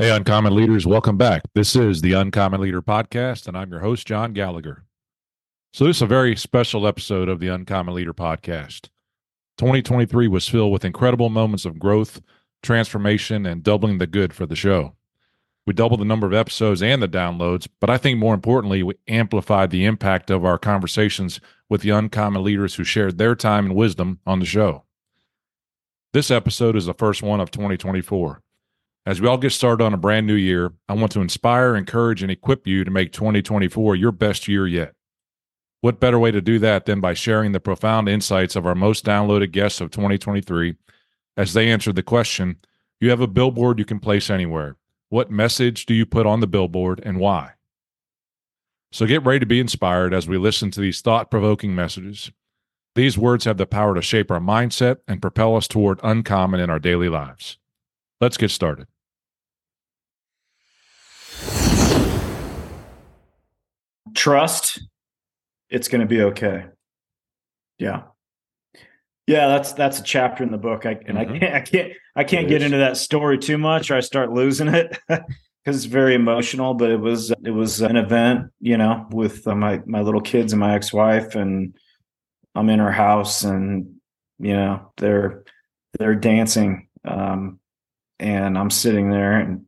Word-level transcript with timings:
Hey, 0.00 0.12
Uncommon 0.12 0.54
Leaders, 0.54 0.86
welcome 0.86 1.16
back. 1.16 1.42
This 1.56 1.74
is 1.74 2.02
the 2.02 2.12
Uncommon 2.12 2.60
Leader 2.60 2.80
Podcast, 2.80 3.48
and 3.48 3.56
I'm 3.56 3.72
your 3.72 3.80
host, 3.80 4.06
John 4.06 4.32
Gallagher. 4.32 4.84
So, 5.72 5.86
this 5.86 5.96
is 5.96 6.02
a 6.02 6.06
very 6.06 6.36
special 6.36 6.86
episode 6.86 7.28
of 7.28 7.40
the 7.40 7.48
Uncommon 7.48 7.96
Leader 7.96 8.14
Podcast. 8.14 8.90
2023 9.56 10.28
was 10.28 10.48
filled 10.48 10.70
with 10.70 10.84
incredible 10.84 11.30
moments 11.30 11.64
of 11.64 11.80
growth, 11.80 12.20
transformation, 12.62 13.44
and 13.44 13.64
doubling 13.64 13.98
the 13.98 14.06
good 14.06 14.32
for 14.32 14.46
the 14.46 14.54
show. 14.54 14.94
We 15.66 15.72
doubled 15.72 15.98
the 15.98 16.04
number 16.04 16.28
of 16.28 16.32
episodes 16.32 16.80
and 16.80 17.02
the 17.02 17.08
downloads, 17.08 17.66
but 17.80 17.90
I 17.90 17.98
think 17.98 18.20
more 18.20 18.34
importantly, 18.34 18.84
we 18.84 18.94
amplified 19.08 19.70
the 19.70 19.84
impact 19.84 20.30
of 20.30 20.44
our 20.44 20.58
conversations 20.58 21.40
with 21.68 21.80
the 21.80 21.90
uncommon 21.90 22.44
leaders 22.44 22.76
who 22.76 22.84
shared 22.84 23.18
their 23.18 23.34
time 23.34 23.64
and 23.66 23.74
wisdom 23.74 24.20
on 24.24 24.38
the 24.38 24.46
show. 24.46 24.84
This 26.12 26.30
episode 26.30 26.76
is 26.76 26.86
the 26.86 26.94
first 26.94 27.20
one 27.20 27.40
of 27.40 27.50
2024. 27.50 28.42
As 29.08 29.22
we 29.22 29.26
all 29.26 29.38
get 29.38 29.52
started 29.52 29.82
on 29.82 29.94
a 29.94 29.96
brand 29.96 30.26
new 30.26 30.34
year, 30.34 30.74
I 30.86 30.92
want 30.92 31.12
to 31.12 31.22
inspire, 31.22 31.74
encourage, 31.74 32.22
and 32.22 32.30
equip 32.30 32.66
you 32.66 32.84
to 32.84 32.90
make 32.90 33.10
2024 33.10 33.96
your 33.96 34.12
best 34.12 34.46
year 34.46 34.66
yet. 34.66 34.92
What 35.80 35.98
better 35.98 36.18
way 36.18 36.30
to 36.30 36.42
do 36.42 36.58
that 36.58 36.84
than 36.84 37.00
by 37.00 37.14
sharing 37.14 37.52
the 37.52 37.58
profound 37.58 38.10
insights 38.10 38.54
of 38.54 38.66
our 38.66 38.74
most 38.74 39.06
downloaded 39.06 39.50
guests 39.50 39.80
of 39.80 39.90
2023 39.92 40.74
as 41.38 41.54
they 41.54 41.70
answer 41.70 41.90
the 41.90 42.02
question 42.02 42.58
You 43.00 43.08
have 43.08 43.22
a 43.22 43.26
billboard 43.26 43.78
you 43.78 43.86
can 43.86 43.98
place 43.98 44.28
anywhere. 44.28 44.76
What 45.08 45.30
message 45.30 45.86
do 45.86 45.94
you 45.94 46.04
put 46.04 46.26
on 46.26 46.40
the 46.40 46.46
billboard 46.46 47.00
and 47.02 47.18
why? 47.18 47.52
So 48.92 49.06
get 49.06 49.24
ready 49.24 49.40
to 49.40 49.46
be 49.46 49.58
inspired 49.58 50.12
as 50.12 50.28
we 50.28 50.36
listen 50.36 50.70
to 50.72 50.82
these 50.82 51.00
thought 51.00 51.30
provoking 51.30 51.74
messages. 51.74 52.30
These 52.94 53.16
words 53.16 53.46
have 53.46 53.56
the 53.56 53.64
power 53.64 53.94
to 53.94 54.02
shape 54.02 54.30
our 54.30 54.38
mindset 54.38 54.98
and 55.08 55.22
propel 55.22 55.56
us 55.56 55.66
toward 55.66 55.98
uncommon 56.02 56.60
in 56.60 56.68
our 56.68 56.78
daily 56.78 57.08
lives. 57.08 57.56
Let's 58.20 58.36
get 58.36 58.50
started. 58.50 58.86
Trust 64.18 64.82
it's 65.70 65.86
going 65.86 66.00
to 66.00 66.06
be 66.06 66.22
okay 66.22 66.64
yeah 67.78 68.02
yeah 69.28 69.46
that's 69.46 69.74
that's 69.74 70.00
a 70.00 70.02
chapter 70.02 70.42
in 70.42 70.50
the 70.50 70.58
book 70.58 70.86
I, 70.86 70.98
and 71.06 71.16
mm-hmm. 71.16 71.34
i 71.34 71.38
can't 71.38 71.54
i 71.54 71.60
can't 71.60 71.92
i 72.16 72.24
can't 72.24 72.46
it 72.46 72.48
get 72.48 72.62
is. 72.62 72.64
into 72.64 72.78
that 72.78 72.96
story 72.96 73.38
too 73.38 73.58
much 73.58 73.92
or 73.92 73.94
i 73.94 74.00
start 74.00 74.32
losing 74.32 74.66
it 74.66 74.98
because 75.08 75.76
it's 75.76 75.84
very 75.84 76.16
emotional 76.16 76.74
but 76.74 76.90
it 76.90 76.96
was 76.96 77.30
it 77.44 77.52
was 77.52 77.80
an 77.80 77.94
event 77.94 78.50
you 78.58 78.76
know 78.76 79.06
with 79.12 79.46
uh, 79.46 79.54
my 79.54 79.80
my 79.86 80.00
little 80.00 80.20
kids 80.20 80.52
and 80.52 80.58
my 80.58 80.74
ex-wife 80.74 81.36
and 81.36 81.76
i'm 82.56 82.68
in 82.70 82.80
her 82.80 82.90
house 82.90 83.44
and 83.44 84.00
you 84.40 84.52
know 84.52 84.90
they're 84.96 85.44
they're 85.96 86.16
dancing 86.16 86.88
um 87.04 87.60
and 88.18 88.58
i'm 88.58 88.70
sitting 88.70 89.10
there 89.10 89.38
and 89.38 89.67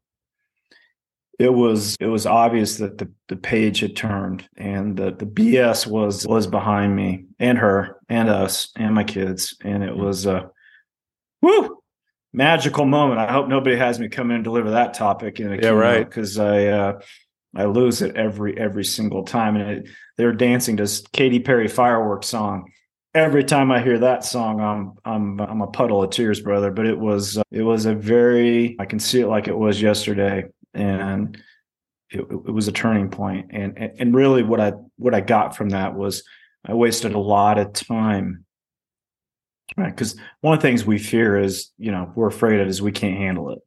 it 1.41 1.55
was 1.55 1.97
it 2.01 2.07
was 2.07 2.27
obvious 2.27 2.77
that 2.77 2.99
the, 2.99 3.11
the 3.29 3.37
page 3.37 3.81
had 3.81 3.97
turned 3.97 4.47
and 4.59 4.95
the, 4.95 5.11
the 5.11 5.25
BS 5.25 5.87
was 5.87 6.27
was 6.27 6.47
behind 6.47 6.95
me 6.95 7.25
and 7.39 7.57
her 7.57 7.97
and 8.11 8.29
us 8.29 8.71
and 8.77 8.95
my 8.95 9.05
kids. 9.05 9.57
And 9.65 9.83
it 9.83 9.97
was 9.97 10.27
a 10.27 10.51
whoo 11.41 11.79
magical 12.35 12.85
moment. 12.85 13.21
I 13.21 13.33
hope 13.33 13.49
nobody 13.49 13.77
has 13.77 13.99
me 13.99 14.11
come 14.11 14.31
in 14.31 14.37
and 14.37 14.45
deliver 14.45 14.73
that 14.73 14.93
topic 14.93 15.41
in 15.41 15.51
a 15.51 15.57
yeah, 15.57 15.71
right. 15.71 16.07
Because 16.07 16.39
I 16.39 16.67
uh, 16.67 17.01
I 17.57 17.65
lose 17.65 18.03
it 18.03 18.17
every 18.17 18.59
every 18.59 18.85
single 18.85 19.25
time. 19.25 19.57
And 19.57 19.71
it, 19.71 19.89
they're 20.19 20.35
dancing 20.35 20.77
to 20.77 20.87
Katy 21.15 21.41
Perry 21.41 21.69
fireworks 21.69 22.27
song. 22.27 22.71
Every 23.15 23.45
time 23.45 23.73
I 23.73 23.81
hear 23.81 23.99
that 24.01 24.27
song, 24.27 24.61
I'm 24.61 24.93
I'm 25.07 25.41
I'm 25.41 25.63
a 25.63 25.69
puddle 25.69 26.03
of 26.03 26.11
tears, 26.11 26.43
brother. 26.43 26.71
But 26.71 26.87
it 26.87 26.99
was 26.99 27.39
uh, 27.39 27.43
it 27.51 27.63
was 27.63 27.87
a 27.87 27.95
very 27.95 28.77
I 28.79 28.85
can 28.85 28.99
see 28.99 29.23
it 29.23 29.29
like 29.29 29.49
it 29.49 29.57
was 29.57 29.81
yesterday 29.81 30.45
and 30.75 31.43
it, 32.11 32.21
it 32.21 32.53
was 32.53 32.69
a 32.69 32.73
turning 32.73 33.11
point. 33.11 33.51
And, 33.53 33.79
and 33.99 34.15
really, 34.15 34.43
what 34.43 34.61
I 34.61 34.73
what 34.97 35.15
I 35.15 35.21
got 35.21 35.57
from 35.57 35.71
that 35.71 35.95
was 35.95 36.23
I 36.65 36.75
wasted 36.75 37.15
a 37.15 37.19
lot 37.19 37.59
of 37.59 37.73
time 37.73 38.45
right 39.77 39.95
because 39.95 40.17
one 40.41 40.55
of 40.55 40.61
the 40.61 40.67
things 40.67 40.85
we 40.85 40.99
fear 40.99 41.39
is 41.39 41.71
you 41.79 41.91
know 41.91 42.11
we're 42.15 42.29
afraid 42.29 42.61
of 42.61 42.69
is 42.69 42.83
we 42.83 42.93
can't 42.93 43.17
handle 43.17 43.51
it 43.51 43.59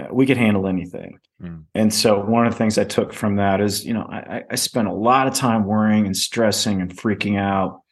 uh, 0.00 0.08
we 0.12 0.26
can 0.26 0.38
handle 0.38 0.66
anything 0.66 1.18
mm. 1.42 1.64
and 1.74 1.92
so 1.92 2.20
one 2.20 2.46
of 2.46 2.52
the 2.52 2.58
things 2.58 2.78
i 2.78 2.84
took 2.84 3.12
from 3.12 3.36
that 3.36 3.60
is 3.60 3.84
you 3.84 3.94
know 3.94 4.06
I, 4.08 4.44
I 4.50 4.54
spent 4.56 4.88
a 4.88 4.92
lot 4.92 5.26
of 5.26 5.34
time 5.34 5.64
worrying 5.64 6.06
and 6.06 6.16
stressing 6.16 6.80
and 6.80 6.94
freaking 6.94 7.38
out 7.38 7.82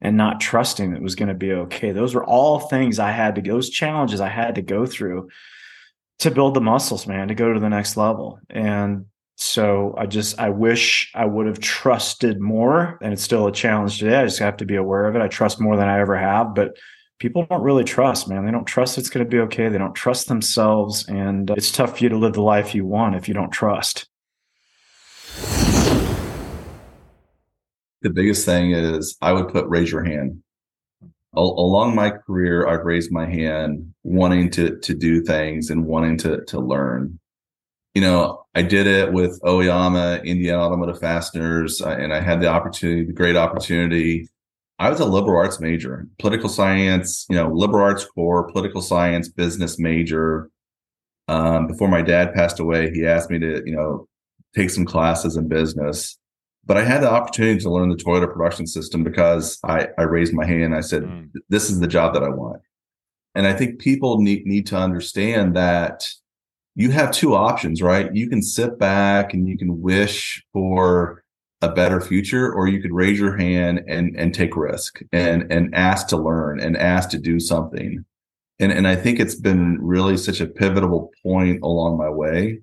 and 0.00 0.16
not 0.16 0.40
trusting 0.40 0.92
that 0.92 0.98
it 0.98 1.02
was 1.02 1.16
going 1.16 1.28
to 1.28 1.34
be 1.34 1.52
okay 1.52 1.92
those 1.92 2.14
were 2.14 2.24
all 2.24 2.60
things 2.60 2.98
i 2.98 3.10
had 3.10 3.34
to 3.34 3.42
those 3.42 3.70
challenges 3.70 4.20
i 4.20 4.28
had 4.28 4.54
to 4.54 4.62
go 4.62 4.86
through 4.86 5.28
to 6.18 6.30
build 6.30 6.54
the 6.54 6.60
muscles, 6.60 7.06
man, 7.06 7.28
to 7.28 7.34
go 7.34 7.52
to 7.52 7.60
the 7.60 7.68
next 7.68 7.96
level. 7.96 8.40
And 8.50 9.06
so 9.36 9.94
I 9.96 10.06
just 10.06 10.38
I 10.40 10.50
wish 10.50 11.12
I 11.14 11.24
would 11.24 11.46
have 11.46 11.60
trusted 11.60 12.40
more. 12.40 12.98
And 13.00 13.12
it's 13.12 13.22
still 13.22 13.46
a 13.46 13.52
challenge 13.52 13.98
today. 13.98 14.16
I 14.16 14.24
just 14.24 14.40
have 14.40 14.56
to 14.58 14.66
be 14.66 14.76
aware 14.76 15.06
of 15.06 15.14
it. 15.14 15.22
I 15.22 15.28
trust 15.28 15.60
more 15.60 15.76
than 15.76 15.88
I 15.88 16.00
ever 16.00 16.16
have, 16.16 16.54
but 16.54 16.76
people 17.20 17.46
don't 17.48 17.62
really 17.62 17.84
trust, 17.84 18.28
man. 18.28 18.44
They 18.44 18.50
don't 18.50 18.64
trust 18.64 18.98
it's 18.98 19.10
going 19.10 19.24
to 19.24 19.30
be 19.30 19.40
okay. 19.42 19.68
They 19.68 19.78
don't 19.78 19.94
trust 19.94 20.28
themselves. 20.28 21.06
And 21.08 21.50
it's 21.50 21.70
tough 21.70 21.98
for 21.98 22.04
you 22.04 22.10
to 22.10 22.18
live 22.18 22.32
the 22.32 22.42
life 22.42 22.74
you 22.74 22.84
want 22.84 23.14
if 23.14 23.28
you 23.28 23.34
don't 23.34 23.50
trust. 23.50 24.08
The 28.02 28.10
biggest 28.10 28.44
thing 28.44 28.72
is 28.72 29.16
I 29.20 29.32
would 29.32 29.48
put 29.48 29.66
raise 29.68 29.90
your 29.90 30.04
hand 30.04 30.42
along 31.34 31.94
my 31.94 32.10
career, 32.10 32.66
I've 32.66 32.84
raised 32.84 33.12
my 33.12 33.26
hand 33.26 33.94
wanting 34.08 34.50
to 34.50 34.78
to 34.78 34.94
do 34.94 35.22
things 35.22 35.70
and 35.70 35.86
wanting 35.86 36.16
to 36.18 36.44
to 36.46 36.60
learn. 36.60 37.18
You 37.94 38.02
know, 38.02 38.44
I 38.54 38.62
did 38.62 38.86
it 38.86 39.12
with 39.12 39.40
Aoyama, 39.44 40.20
Indiana 40.24 40.62
Automotive 40.62 41.00
Fasteners, 41.00 41.82
uh, 41.82 41.90
and 41.90 42.12
I 42.12 42.20
had 42.20 42.40
the 42.40 42.48
opportunity, 42.48 43.04
the 43.04 43.12
great 43.12 43.36
opportunity. 43.36 44.28
I 44.78 44.90
was 44.90 45.00
a 45.00 45.04
liberal 45.04 45.38
arts 45.38 45.58
major, 45.58 46.06
political 46.18 46.48
science, 46.48 47.26
you 47.28 47.34
know, 47.36 47.50
liberal 47.52 47.82
arts 47.82 48.04
core, 48.04 48.50
political 48.52 48.82
science, 48.82 49.28
business 49.28 49.78
major. 49.78 50.50
Um, 51.26 51.66
before 51.66 51.88
my 51.88 52.00
dad 52.00 52.32
passed 52.32 52.60
away, 52.60 52.90
he 52.92 53.04
asked 53.04 53.30
me 53.30 53.38
to, 53.40 53.62
you 53.66 53.74
know, 53.74 54.06
take 54.54 54.70
some 54.70 54.84
classes 54.84 55.36
in 55.36 55.48
business 55.48 56.18
but 56.68 56.76
I 56.76 56.84
had 56.84 57.02
the 57.02 57.10
opportunity 57.10 57.58
to 57.60 57.70
learn 57.70 57.88
the 57.88 57.96
Toyota 57.96 58.30
production 58.30 58.66
system 58.66 59.02
because 59.02 59.58
I, 59.64 59.88
I 59.96 60.02
raised 60.02 60.34
my 60.34 60.44
hand. 60.44 60.74
I 60.74 60.82
said, 60.82 61.02
mm. 61.02 61.30
this 61.48 61.70
is 61.70 61.80
the 61.80 61.86
job 61.86 62.12
that 62.12 62.22
I 62.22 62.28
want. 62.28 62.60
And 63.34 63.46
I 63.46 63.52
think 63.52 63.78
people 63.78 64.20
need, 64.20 64.46
need 64.46 64.66
to 64.68 64.76
understand 64.76 65.56
that 65.56 66.08
you 66.74 66.90
have 66.90 67.10
two 67.10 67.34
options, 67.34 67.82
right? 67.82 68.14
You 68.14 68.28
can 68.28 68.42
sit 68.42 68.78
back 68.78 69.34
and 69.34 69.48
you 69.48 69.58
can 69.58 69.80
wish 69.80 70.44
for 70.52 71.22
a 71.60 71.72
better 71.72 72.00
future, 72.00 72.52
or 72.52 72.68
you 72.68 72.80
could 72.80 72.92
raise 72.92 73.18
your 73.18 73.36
hand 73.36 73.82
and, 73.88 74.14
and 74.16 74.32
take 74.32 74.56
risk 74.56 75.00
and, 75.12 75.50
and 75.52 75.74
ask 75.74 76.06
to 76.08 76.16
learn 76.16 76.60
and 76.60 76.76
ask 76.76 77.10
to 77.10 77.18
do 77.18 77.40
something. 77.40 78.04
And, 78.60 78.70
and 78.70 78.86
I 78.86 78.94
think 78.94 79.18
it's 79.18 79.34
been 79.34 79.78
really 79.80 80.16
such 80.16 80.40
a 80.40 80.46
pivotal 80.46 81.10
point 81.24 81.60
along 81.62 81.98
my 81.98 82.08
way 82.08 82.60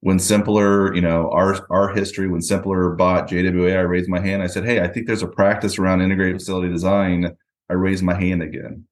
when 0.00 0.18
Simpler, 0.18 0.94
you 0.94 1.00
know, 1.00 1.30
our 1.32 1.66
our 1.70 1.92
history, 1.92 2.28
when 2.28 2.42
Simpler 2.42 2.90
bought 2.90 3.28
JWA, 3.28 3.76
I 3.76 3.80
raised 3.80 4.08
my 4.08 4.20
hand. 4.20 4.42
I 4.42 4.46
said, 4.46 4.64
Hey, 4.64 4.80
I 4.80 4.86
think 4.86 5.06
there's 5.06 5.22
a 5.22 5.28
practice 5.28 5.78
around 5.78 6.00
integrated 6.00 6.36
facility 6.36 6.68
design. 6.68 7.36
I 7.68 7.72
raised 7.72 8.04
my 8.04 8.14
hand 8.14 8.42
again. 8.42 8.84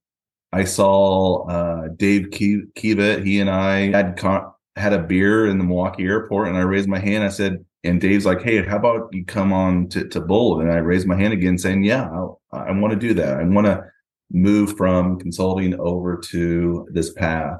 I 0.54 0.62
saw 0.62 1.48
uh, 1.48 1.88
Dave 1.97 2.31
Kiva. 2.31 3.20
He 3.20 3.41
and 3.41 3.50
I 3.50 3.91
had 3.91 4.16
con- 4.16 4.53
had 4.76 4.92
a 4.92 5.03
beer 5.03 5.47
in 5.47 5.59
the 5.59 5.65
Milwaukee 5.65 6.04
airport, 6.04 6.47
and 6.47 6.56
I 6.56 6.60
raised 6.60 6.88
my 6.88 7.00
hand. 7.00 7.25
I 7.25 7.28
said, 7.28 7.65
and 7.82 8.00
Dave's 8.00 8.25
like, 8.25 8.41
"Hey, 8.41 8.65
how 8.65 8.76
about 8.76 9.09
you 9.12 9.25
come 9.25 9.53
on 9.53 9.88
to, 9.88 10.09
to 10.09 10.20
Bold?" 10.20 10.62
And 10.62 10.70
I 10.70 10.76
raised 10.76 11.09
my 11.09 11.16
hand 11.16 11.32
again, 11.32 11.59
saying, 11.59 11.82
"Yeah, 11.82 12.04
I'll, 12.04 12.41
I 12.53 12.70
want 12.70 12.92
to 12.92 12.98
do 12.98 13.15
that. 13.15 13.38
I 13.38 13.42
want 13.42 13.66
to 13.66 13.84
move 14.31 14.76
from 14.76 15.19
consulting 15.19 15.78
over 15.81 16.16
to 16.31 16.86
this 16.92 17.12
path." 17.12 17.59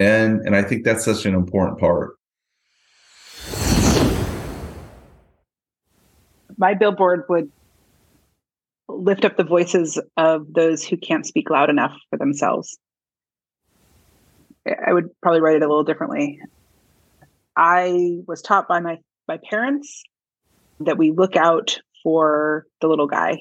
And 0.00 0.40
and 0.44 0.56
I 0.56 0.62
think 0.62 0.84
that's 0.84 1.04
such 1.04 1.24
an 1.24 1.34
important 1.34 1.78
part. 1.78 2.16
my 6.58 6.74
billboard 6.74 7.24
would 7.28 7.50
lift 8.98 9.24
up 9.24 9.36
the 9.36 9.44
voices 9.44 10.00
of 10.16 10.52
those 10.52 10.84
who 10.84 10.96
can't 10.96 11.26
speak 11.26 11.50
loud 11.50 11.70
enough 11.70 11.96
for 12.10 12.18
themselves. 12.18 12.78
I 14.86 14.92
would 14.92 15.08
probably 15.20 15.40
write 15.40 15.56
it 15.56 15.62
a 15.62 15.68
little 15.68 15.84
differently. 15.84 16.40
I 17.56 18.18
was 18.26 18.42
taught 18.42 18.68
by 18.68 18.80
my 18.80 18.98
my 19.28 19.38
parents 19.48 20.02
that 20.80 20.98
we 20.98 21.12
look 21.12 21.36
out 21.36 21.78
for 22.02 22.66
the 22.80 22.88
little 22.88 23.06
guy 23.06 23.38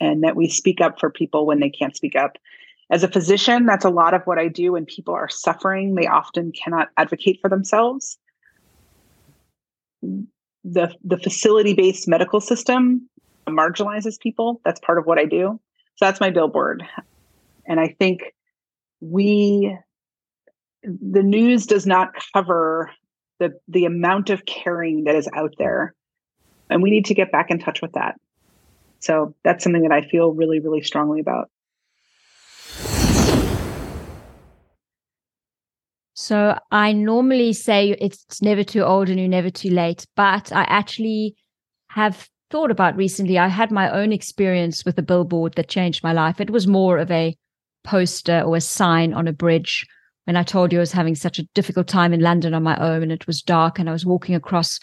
and 0.00 0.22
that 0.24 0.36
we 0.36 0.48
speak 0.48 0.80
up 0.80 0.98
for 0.98 1.10
people 1.10 1.46
when 1.46 1.60
they 1.60 1.70
can't 1.70 1.96
speak 1.96 2.16
up. 2.16 2.36
As 2.90 3.02
a 3.02 3.08
physician, 3.08 3.66
that's 3.66 3.84
a 3.84 3.90
lot 3.90 4.14
of 4.14 4.22
what 4.24 4.38
I 4.38 4.48
do 4.48 4.72
when 4.72 4.84
people 4.84 5.14
are 5.14 5.28
suffering. 5.28 5.94
They 5.94 6.06
often 6.06 6.52
cannot 6.52 6.88
advocate 6.96 7.38
for 7.40 7.48
themselves 7.48 8.18
the 10.66 10.92
the 11.04 11.18
facility 11.18 11.74
based 11.74 12.08
medical 12.08 12.40
system 12.40 13.08
marginalizes 13.48 14.18
people. 14.18 14.60
That's 14.64 14.80
part 14.80 14.98
of 14.98 15.06
what 15.06 15.18
I 15.18 15.24
do. 15.24 15.60
So 15.96 16.04
that's 16.04 16.20
my 16.20 16.30
billboard. 16.30 16.82
And 17.66 17.80
I 17.80 17.94
think 17.98 18.20
we 19.00 19.76
the 20.82 21.22
news 21.22 21.66
does 21.66 21.86
not 21.86 22.10
cover 22.32 22.90
the 23.38 23.58
the 23.68 23.84
amount 23.84 24.30
of 24.30 24.44
caring 24.46 25.04
that 25.04 25.14
is 25.14 25.28
out 25.34 25.54
there 25.58 25.94
and 26.70 26.82
we 26.82 26.90
need 26.90 27.06
to 27.06 27.14
get 27.14 27.32
back 27.32 27.50
in 27.50 27.58
touch 27.58 27.82
with 27.82 27.92
that 27.92 28.14
so 29.00 29.34
that's 29.42 29.64
something 29.64 29.82
that 29.82 29.92
i 29.92 30.00
feel 30.00 30.32
really 30.32 30.60
really 30.60 30.80
strongly 30.80 31.20
about 31.20 31.50
So 36.18 36.58
I 36.72 36.92
normally 36.92 37.52
say 37.52 37.90
it's 38.00 38.42
never 38.42 38.64
too 38.64 38.80
old 38.80 39.10
and 39.10 39.20
you're 39.20 39.28
never 39.28 39.50
too 39.50 39.68
late, 39.68 40.06
but 40.16 40.50
I 40.50 40.62
actually 40.62 41.36
have 41.90 42.28
thought 42.50 42.70
about 42.70 42.96
recently. 42.96 43.38
I 43.38 43.48
had 43.48 43.70
my 43.70 43.90
own 43.90 44.12
experience 44.12 44.84
with 44.84 44.98
a 44.98 45.02
billboard 45.02 45.54
that 45.54 45.68
changed 45.68 46.02
my 46.02 46.12
life. 46.12 46.40
It 46.40 46.50
was 46.50 46.66
more 46.66 46.98
of 46.98 47.10
a 47.10 47.36
poster 47.84 48.42
or 48.42 48.56
a 48.56 48.60
sign 48.60 49.12
on 49.12 49.28
a 49.28 49.32
bridge 49.32 49.86
when 50.24 50.36
I 50.36 50.42
told 50.42 50.72
you 50.72 50.78
I 50.78 50.80
was 50.80 50.92
having 50.92 51.14
such 51.14 51.38
a 51.38 51.46
difficult 51.54 51.86
time 51.86 52.12
in 52.12 52.20
London 52.20 52.52
on 52.52 52.62
my 52.62 52.76
own 52.76 53.04
and 53.04 53.12
it 53.12 53.26
was 53.26 53.42
dark 53.42 53.78
and 53.78 53.88
I 53.88 53.92
was 53.92 54.04
walking 54.04 54.34
across 54.34 54.80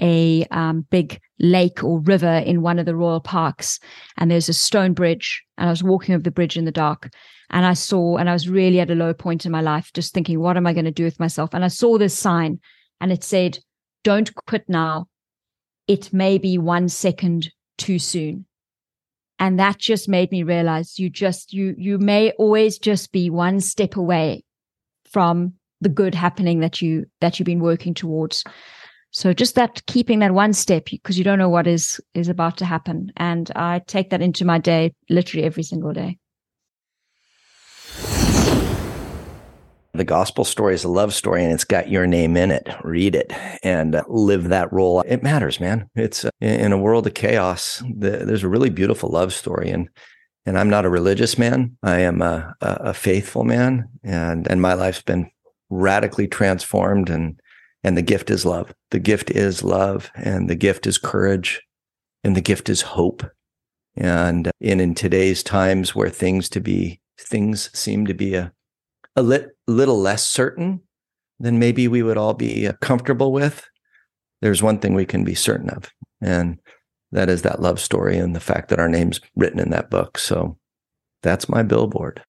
a 0.00 0.46
um, 0.50 0.86
big 0.90 1.20
lake 1.38 1.84
or 1.84 2.00
river 2.00 2.38
in 2.38 2.62
one 2.62 2.78
of 2.78 2.86
the 2.86 2.96
royal 2.96 3.20
parks 3.20 3.78
and 4.16 4.30
there's 4.30 4.48
a 4.48 4.54
stone 4.54 4.94
bridge 4.94 5.42
and 5.58 5.68
I 5.68 5.70
was 5.70 5.82
walking 5.82 6.14
over 6.14 6.22
the 6.22 6.30
bridge 6.30 6.56
in 6.56 6.64
the 6.64 6.72
dark 6.72 7.10
and 7.50 7.64
I 7.64 7.74
saw, 7.74 8.16
and 8.16 8.28
I 8.28 8.32
was 8.32 8.48
really 8.48 8.80
at 8.80 8.90
a 8.90 8.94
low 8.94 9.14
point 9.14 9.46
in 9.46 9.52
my 9.52 9.60
life, 9.60 9.92
just 9.92 10.12
thinking, 10.12 10.40
what 10.40 10.56
am 10.56 10.66
I 10.66 10.72
going 10.72 10.84
to 10.84 10.90
do 10.90 11.04
with 11.04 11.20
myself? 11.20 11.50
And 11.52 11.64
I 11.64 11.68
saw 11.68 11.96
this 11.96 12.16
sign 12.16 12.58
and 13.00 13.12
it 13.12 13.22
said, 13.22 13.58
don't 14.02 14.34
quit 14.34 14.64
now. 14.68 15.06
It 15.88 16.12
may 16.12 16.38
be 16.38 16.58
one 16.58 16.88
second 16.88 17.50
too 17.78 17.98
soon. 17.98 18.46
And 19.38 19.58
that 19.58 19.78
just 19.78 20.08
made 20.08 20.30
me 20.30 20.42
realize 20.42 20.98
you 20.98 21.10
just, 21.10 21.52
you, 21.52 21.74
you 21.76 21.98
may 21.98 22.30
always 22.32 22.78
just 22.78 23.12
be 23.12 23.28
one 23.28 23.60
step 23.60 23.96
away 23.96 24.44
from 25.10 25.54
the 25.80 25.90
good 25.90 26.14
happening 26.14 26.60
that 26.60 26.80
you, 26.80 27.06
that 27.20 27.38
you've 27.38 27.46
been 27.46 27.60
working 27.60 27.92
towards. 27.92 28.44
So 29.10 29.32
just 29.32 29.54
that 29.54 29.84
keeping 29.86 30.20
that 30.20 30.32
one 30.32 30.52
step 30.52 30.86
because 30.86 31.18
you 31.18 31.24
don't 31.24 31.38
know 31.38 31.50
what 31.50 31.66
is, 31.66 32.00
is 32.14 32.28
about 32.28 32.56
to 32.58 32.64
happen. 32.64 33.12
And 33.16 33.50
I 33.54 33.82
take 33.86 34.10
that 34.10 34.22
into 34.22 34.44
my 34.44 34.58
day 34.58 34.92
literally 35.10 35.44
every 35.44 35.62
single 35.62 35.92
day. 35.92 36.18
The 39.96 40.04
gospel 40.04 40.44
story 40.44 40.74
is 40.74 40.84
a 40.84 40.88
love 40.88 41.14
story 41.14 41.42
and 41.42 41.52
it's 41.52 41.64
got 41.64 41.88
your 41.88 42.06
name 42.06 42.36
in 42.36 42.50
it. 42.50 42.68
Read 42.84 43.14
it 43.14 43.32
and 43.62 44.00
live 44.08 44.48
that 44.50 44.70
role. 44.72 45.00
It 45.00 45.22
matters, 45.22 45.58
man. 45.58 45.88
It's 45.94 46.24
uh, 46.24 46.30
in 46.40 46.72
a 46.72 46.78
world 46.78 47.06
of 47.06 47.14
chaos. 47.14 47.82
there's 47.88 48.42
a 48.42 48.48
really 48.48 48.68
beautiful 48.68 49.08
love 49.08 49.32
story. 49.32 49.70
And, 49.70 49.88
and 50.44 50.58
I'm 50.58 50.68
not 50.68 50.84
a 50.84 50.90
religious 50.90 51.38
man. 51.38 51.78
I 51.82 52.00
am 52.00 52.20
a, 52.20 52.54
a 52.60 52.92
faithful 52.92 53.42
man 53.42 53.88
and, 54.04 54.46
and 54.50 54.60
my 54.60 54.74
life's 54.74 55.02
been 55.02 55.30
radically 55.70 56.28
transformed 56.28 57.08
and, 57.08 57.40
and 57.82 57.96
the 57.96 58.02
gift 58.02 58.28
is 58.28 58.44
love. 58.44 58.74
The 58.90 59.00
gift 59.00 59.30
is 59.30 59.64
love 59.64 60.10
and 60.14 60.50
the 60.50 60.56
gift 60.56 60.86
is 60.86 60.98
courage 60.98 61.62
and 62.22 62.36
the 62.36 62.42
gift 62.42 62.68
is 62.68 62.82
hope. 62.82 63.24
And 63.96 64.50
in, 64.60 64.78
in 64.78 64.94
today's 64.94 65.42
times 65.42 65.94
where 65.94 66.10
things 66.10 66.50
to 66.50 66.60
be, 66.60 67.00
things 67.18 67.70
seem 67.72 68.06
to 68.06 68.14
be 68.14 68.34
a, 68.34 68.52
a 69.16 69.22
lit, 69.22 69.56
little 69.66 69.98
less 69.98 70.26
certain 70.26 70.80
than 71.40 71.58
maybe 71.58 71.88
we 71.88 72.02
would 72.02 72.16
all 72.16 72.34
be 72.34 72.68
uh, 72.68 72.72
comfortable 72.80 73.32
with, 73.32 73.66
there's 74.40 74.62
one 74.62 74.78
thing 74.78 74.94
we 74.94 75.06
can 75.06 75.24
be 75.24 75.34
certain 75.34 75.70
of, 75.70 75.90
and 76.20 76.58
that 77.12 77.28
is 77.28 77.42
that 77.42 77.60
love 77.60 77.80
story 77.80 78.18
and 78.18 78.36
the 78.36 78.40
fact 78.40 78.68
that 78.68 78.78
our 78.78 78.88
name's 78.88 79.20
written 79.34 79.58
in 79.58 79.70
that 79.70 79.90
book. 79.90 80.18
So 80.18 80.58
that's 81.22 81.48
my 81.48 81.62
billboard. 81.62 82.22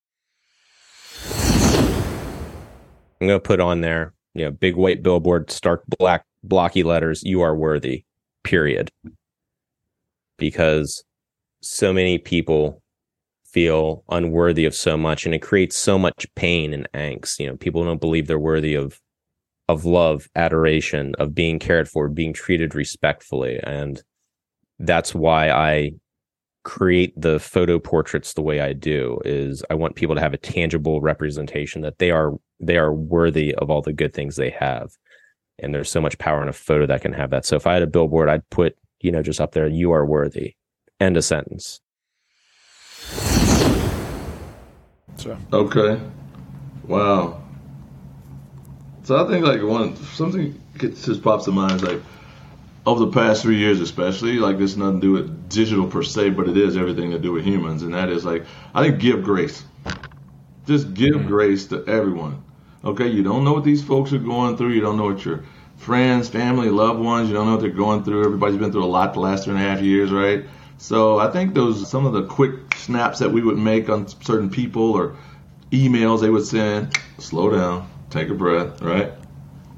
I'm 3.20 3.28
going 3.28 3.40
to 3.40 3.40
put 3.40 3.60
on 3.60 3.82
there, 3.82 4.14
you 4.34 4.46
know, 4.46 4.52
big 4.52 4.76
white 4.76 5.04
billboard, 5.04 5.52
stark 5.52 5.84
black 6.00 6.24
blocky 6.44 6.84
letters, 6.84 7.24
you 7.24 7.42
are 7.42 7.56
worthy, 7.56 8.06
period. 8.44 8.92
Because 10.38 11.04
so 11.62 11.92
many 11.92 12.18
people 12.20 12.82
feel 13.58 14.04
unworthy 14.10 14.66
of 14.66 14.76
so 14.76 14.96
much 14.96 15.26
and 15.26 15.34
it 15.34 15.42
creates 15.42 15.76
so 15.76 15.98
much 15.98 16.28
pain 16.36 16.76
and 16.76 16.88
angst. 16.94 17.40
You 17.40 17.48
know 17.48 17.58
people 17.58 17.84
don't 17.84 18.00
believe 18.00 18.28
they're 18.28 18.38
worthy 18.38 18.76
of 18.76 19.02
of 19.68 19.84
love 19.84 20.30
adoration 20.36 21.16
of 21.18 21.34
being 21.34 21.58
cared 21.58 21.90
for 21.90 22.08
being 22.08 22.34
treated 22.34 22.76
respectfully. 22.76 23.60
And 23.64 24.04
that's 24.78 25.16
why 25.16 25.50
i 25.50 25.92
create 26.64 27.20
the 27.20 27.40
photo 27.40 27.80
portraits 27.80 28.34
the 28.34 28.44
way 28.44 28.60
i 28.60 28.74
do 28.74 29.20
is 29.26 29.64
i 29.72 29.74
want 29.74 29.96
people 29.96 30.14
to 30.14 30.22
have 30.22 30.36
a 30.36 30.38
tangible 30.38 31.02
representation 31.02 31.82
that 31.82 31.98
they 31.98 32.12
are 32.12 32.34
they 32.60 32.78
are 32.78 32.94
worthy 32.94 33.56
of 33.56 33.72
all 33.72 33.82
the 33.82 33.92
good 33.92 34.14
things 34.14 34.36
they 34.36 34.52
have. 34.52 34.92
And 35.58 35.74
there's 35.74 35.90
so 35.90 36.02
much 36.02 36.20
power 36.20 36.44
in 36.44 36.48
a 36.48 36.54
photo 36.54 36.86
that 36.86 37.02
can 37.02 37.14
have 37.14 37.32
that. 37.32 37.44
So 37.44 37.56
if 37.56 37.66
i 37.66 37.74
had 37.74 37.82
a 37.82 37.88
billboard 37.88 38.30
i'd 38.30 38.48
put 38.52 38.78
you 39.02 39.12
know 39.12 39.24
just 39.24 39.42
up 39.42 39.54
there 39.54 39.68
you 39.68 39.94
are 39.94 40.06
worthy. 40.06 40.54
End 41.00 41.18
a 41.18 41.24
sentence 41.24 41.82
so. 45.18 45.38
Okay. 45.52 46.02
Wow. 46.86 47.42
So 49.04 49.24
I 49.24 49.30
think 49.30 49.46
like 49.46 49.62
one 49.62 49.96
something 49.96 50.62
just 50.78 51.22
pops 51.22 51.46
to 51.46 51.52
mind 51.52 51.74
is 51.74 51.84
like 51.84 52.02
over 52.86 53.06
the 53.06 53.12
past 53.12 53.42
three 53.42 53.58
years, 53.58 53.82
especially 53.82 54.34
like 54.34 54.58
this 54.58 54.78
nothing 54.78 55.02
to 55.02 55.08
do 55.08 55.12
with 55.14 55.50
digital 55.50 55.88
per 55.88 56.04
se, 56.04 56.32
but 56.32 56.48
it 56.48 56.58
is 56.58 56.78
everything 56.78 57.12
to 57.12 57.20
do 57.20 57.34
with 57.34 57.44
humans, 57.44 57.84
and 57.84 57.94
that 57.94 58.10
is 58.10 58.26
like 58.26 58.46
I 58.74 58.84
think 58.84 59.00
give 59.00 59.24
grace. 59.24 59.64
Just 60.66 60.94
give 60.94 61.16
mm-hmm. 61.16 61.28
grace 61.28 61.68
to 61.68 61.86
everyone. 61.86 62.44
Okay, 62.84 63.08
you 63.08 63.24
don't 63.24 63.44
know 63.44 63.54
what 63.54 63.64
these 63.64 63.84
folks 63.84 64.14
are 64.14 64.18
going 64.18 64.58
through. 64.58 64.70
You 64.70 64.82
don't 64.82 64.98
know 64.98 65.06
what 65.06 65.24
your 65.26 65.44
friends, 65.78 66.30
family, 66.30 66.70
loved 66.70 67.00
ones. 67.00 67.28
You 67.28 67.36
don't 67.36 67.46
know 67.46 67.54
what 67.54 67.62
they're 67.62 67.70
going 67.70 68.04
through. 68.04 68.26
Everybody's 68.26 68.58
been 68.58 68.72
through 68.72 68.84
a 68.84 68.86
lot 68.86 69.14
the 69.14 69.20
last 69.20 69.46
two 69.46 69.52
and 69.52 69.60
a 69.60 69.64
half 69.64 69.82
years, 69.82 70.12
right? 70.12 70.46
So 70.78 71.20
I 71.20 71.32
think 71.32 71.54
those 71.54 71.90
some 71.90 72.06
of 72.06 72.14
the 72.14 72.24
quick 72.24 72.76
snaps 72.76 73.20
that 73.20 73.32
we 73.32 73.42
would 73.42 73.58
make 73.58 73.90
on 73.90 74.08
certain 74.08 74.50
people 74.50 74.92
or 74.92 75.16
emails 75.72 76.22
they 76.22 76.30
would 76.30 76.46
send. 76.46 76.98
Slow 77.18 77.50
down, 77.50 77.90
take 78.10 78.30
a 78.30 78.36
breath, 78.36 78.82
right? 78.82 79.12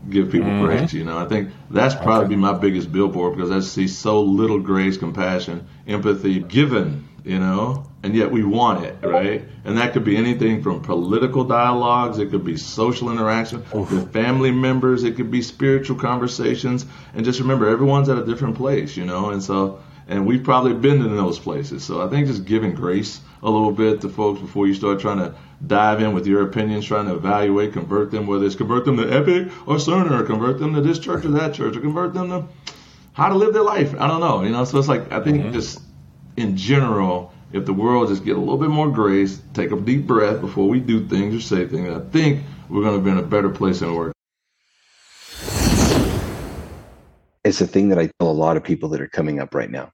Give 0.09 0.31
people 0.31 0.49
mm-hmm. 0.49 0.65
grace. 0.65 0.93
You 0.93 1.05
know, 1.05 1.17
I 1.17 1.25
think 1.25 1.51
that's 1.69 1.95
probably 1.95 2.35
okay. 2.35 2.35
my 2.35 2.53
biggest 2.53 2.91
billboard 2.91 3.35
because 3.35 3.51
I 3.51 3.59
see 3.59 3.87
so 3.87 4.21
little 4.21 4.59
grace, 4.59 4.97
compassion, 4.97 5.67
empathy 5.87 6.39
given. 6.39 7.07
You 7.25 7.37
know, 7.37 7.85
and 8.01 8.15
yet 8.15 8.31
we 8.31 8.43
want 8.43 8.85
it, 8.85 8.97
right? 9.03 9.43
And 9.65 9.77
that 9.77 9.91
could 9.91 10.05
be 10.05 10.15
anything 10.15 10.63
from 10.63 10.81
political 10.81 11.43
dialogues, 11.43 12.17
it 12.17 12.31
could 12.31 12.45
be 12.45 12.55
social 12.55 13.11
interaction 13.11 13.59
Oof. 13.75 13.91
with 13.91 14.13
family 14.13 14.51
members, 14.51 15.03
it 15.03 15.17
could 15.17 15.29
be 15.29 15.41
spiritual 15.41 15.97
conversations. 15.97 16.85
And 17.13 17.25
just 17.25 17.41
remember, 17.41 17.67
everyone's 17.67 18.07
at 18.07 18.17
a 18.17 18.25
different 18.25 18.55
place, 18.55 18.95
you 18.95 19.05
know, 19.05 19.31
and 19.31 19.43
so 19.43 19.81
and 20.09 20.25
we've 20.25 20.43
probably 20.43 20.73
been 20.73 21.01
in 21.01 21.15
those 21.15 21.37
places. 21.37 21.83
So 21.83 22.05
I 22.05 22.09
think 22.09 22.27
just 22.27 22.43
giving 22.43 22.73
grace 22.73 23.21
a 23.43 23.49
little 23.49 23.71
bit 23.71 24.01
to 24.01 24.09
folks 24.09 24.41
before 24.41 24.67
you 24.67 24.73
start 24.73 24.99
trying 24.99 25.19
to 25.19 25.35
dive 25.65 26.01
in 26.01 26.13
with 26.13 26.25
your 26.25 26.41
opinions, 26.41 26.85
trying 26.85 27.05
to 27.05 27.13
evaluate, 27.13 27.73
convert 27.73 28.09
them, 28.09 28.25
whether 28.25 28.43
it's 28.45 28.55
convert 28.55 28.85
them 28.85 28.97
to 28.97 29.07
Epic 29.07 29.53
or 29.67 29.75
Cerner, 29.75 30.19
or 30.19 30.23
convert 30.23 30.59
them 30.59 30.73
to 30.73 30.81
this 30.81 30.97
church 30.97 31.23
or 31.25 31.29
that 31.29 31.53
church, 31.53 31.77
or 31.77 31.81
convert 31.81 32.15
them 32.15 32.29
to 32.29 32.43
how 33.13 33.29
to 33.29 33.35
live 33.35 33.53
their 33.53 33.63
life. 33.63 33.93
I 33.99 34.07
don't 34.07 34.19
know, 34.19 34.41
you 34.43 34.49
know. 34.49 34.65
So 34.65 34.79
it's 34.79 34.87
like 34.87 35.11
I 35.11 35.21
think 35.21 35.43
mm-hmm. 35.43 35.53
just 35.53 35.79
in 36.37 36.57
general, 36.57 37.31
if 37.53 37.65
the 37.65 37.73
world 37.73 38.09
just 38.09 38.25
get 38.25 38.35
a 38.35 38.39
little 38.39 38.57
bit 38.57 38.69
more 38.69 38.89
grace, 38.89 39.39
take 39.53 39.71
a 39.71 39.79
deep 39.79 40.07
breath 40.07 40.41
before 40.41 40.67
we 40.67 40.79
do 40.79 41.05
things 41.05 41.35
or 41.35 41.39
say 41.39 41.67
things, 41.67 41.87
I 41.87 41.99
think 42.09 42.43
we're 42.67 42.81
going 42.81 42.97
to 42.97 43.03
be 43.03 43.11
in 43.11 43.19
a 43.19 43.21
better 43.21 43.49
place 43.49 43.83
in 43.83 43.93
we're. 43.93 44.11
It's 47.43 47.61
a 47.61 47.67
thing 47.67 47.89
that 47.89 47.99
I 47.99 48.09
tell 48.19 48.29
a 48.29 48.31
lot 48.31 48.57
of 48.57 48.63
people 48.63 48.89
that 48.89 49.01
are 49.01 49.07
coming 49.07 49.39
up 49.39 49.55
right 49.55 49.69
now 49.69 49.91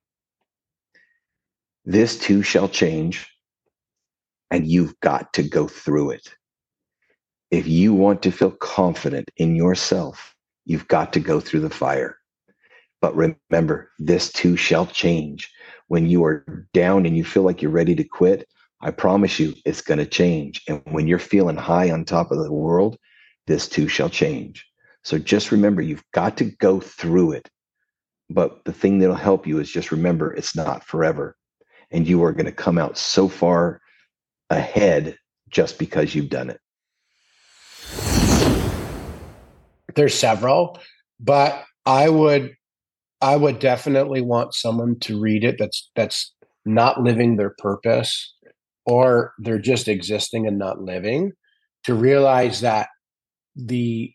this 1.86 2.18
too 2.18 2.42
shall 2.42 2.68
change, 2.68 3.28
and 4.50 4.66
you've 4.66 5.00
got 5.02 5.34
to 5.34 5.44
go 5.44 5.68
through 5.68 6.12
it. 6.12 6.34
If 7.52 7.68
you 7.68 7.94
want 7.94 8.24
to 8.24 8.32
feel 8.32 8.52
confident 8.52 9.30
in 9.38 9.56
yourself, 9.56 10.36
you've 10.66 10.88
got 10.88 11.14
to 11.14 11.20
go 11.20 11.40
through 11.40 11.60
the 11.60 11.70
fire. 11.70 12.18
But 13.02 13.16
remember, 13.16 13.92
this 14.00 14.32
too 14.32 14.58
shall 14.58 14.88
change. 14.88 15.52
When 15.88 16.08
you 16.08 16.24
are 16.26 16.68
down 16.74 17.06
and 17.06 17.16
you 17.16 17.24
feel 17.24 17.44
like 17.44 17.62
you're 17.62 17.70
ready 17.70 17.94
to 17.96 18.04
quit, 18.04 18.48
I 18.82 18.90
promise 18.90 19.40
you 19.40 19.54
it's 19.64 19.82
going 19.82 20.00
to 20.00 20.08
change. 20.08 20.64
And 20.68 20.82
when 20.86 21.08
you're 21.08 21.20
feeling 21.20 21.56
high 21.56 21.92
on 21.92 22.04
top 22.04 22.32
of 22.32 22.40
the 22.40 22.52
world, 22.52 22.98
this 23.46 23.70
too 23.70 23.88
shall 23.88 24.10
change. 24.10 24.66
So 25.04 25.20
just 25.20 25.52
remember, 25.52 25.84
you've 25.84 26.04
got 26.14 26.36
to 26.38 26.46
go 26.46 26.80
through 26.80 27.34
it. 27.34 27.48
But 28.32 28.66
the 28.66 28.74
thing 28.74 28.98
that'll 28.98 29.16
help 29.16 29.46
you 29.46 29.60
is 29.60 29.72
just 29.72 29.92
remember 29.92 30.34
it's 30.34 30.56
not 30.56 30.84
forever 30.84 31.36
and 31.96 32.06
you 32.06 32.22
are 32.26 32.34
going 32.34 32.46
to 32.46 32.52
come 32.52 32.78
out 32.78 32.98
so 32.98 33.30
far 33.30 33.80
ahead 34.50 35.18
just 35.50 35.80
because 35.80 36.14
you've 36.14 36.30
done 36.30 36.50
it. 36.50 36.60
There's 39.96 40.14
several, 40.14 40.78
but 41.22 41.64
I 41.86 42.10
would 42.10 42.54
I 43.22 43.38
would 43.38 43.60
definitely 43.60 44.20
want 44.20 44.54
someone 44.54 45.00
to 45.00 45.18
read 45.18 45.46
it 45.46 45.56
that's 45.58 45.90
that's 45.96 46.34
not 46.66 47.02
living 47.02 47.38
their 47.38 47.56
purpose 47.60 48.36
or 48.86 49.34
they're 49.40 49.58
just 49.58 49.88
existing 49.88 50.48
and 50.48 50.60
not 50.60 50.82
living 50.82 51.32
to 51.86 51.94
realize 51.94 52.60
that 52.60 52.90
the 53.56 54.12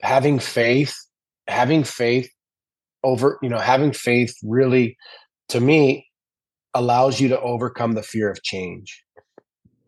having 0.00 0.38
faith, 0.38 0.96
having 1.46 1.84
faith 1.84 2.30
over, 3.04 3.38
you 3.42 3.50
know, 3.50 3.58
having 3.58 3.92
faith 3.92 4.34
really 4.42 4.96
to 5.48 5.60
me 5.60 6.06
allows 6.74 7.20
you 7.20 7.28
to 7.28 7.40
overcome 7.40 7.92
the 7.92 8.02
fear 8.02 8.30
of 8.30 8.42
change 8.42 9.02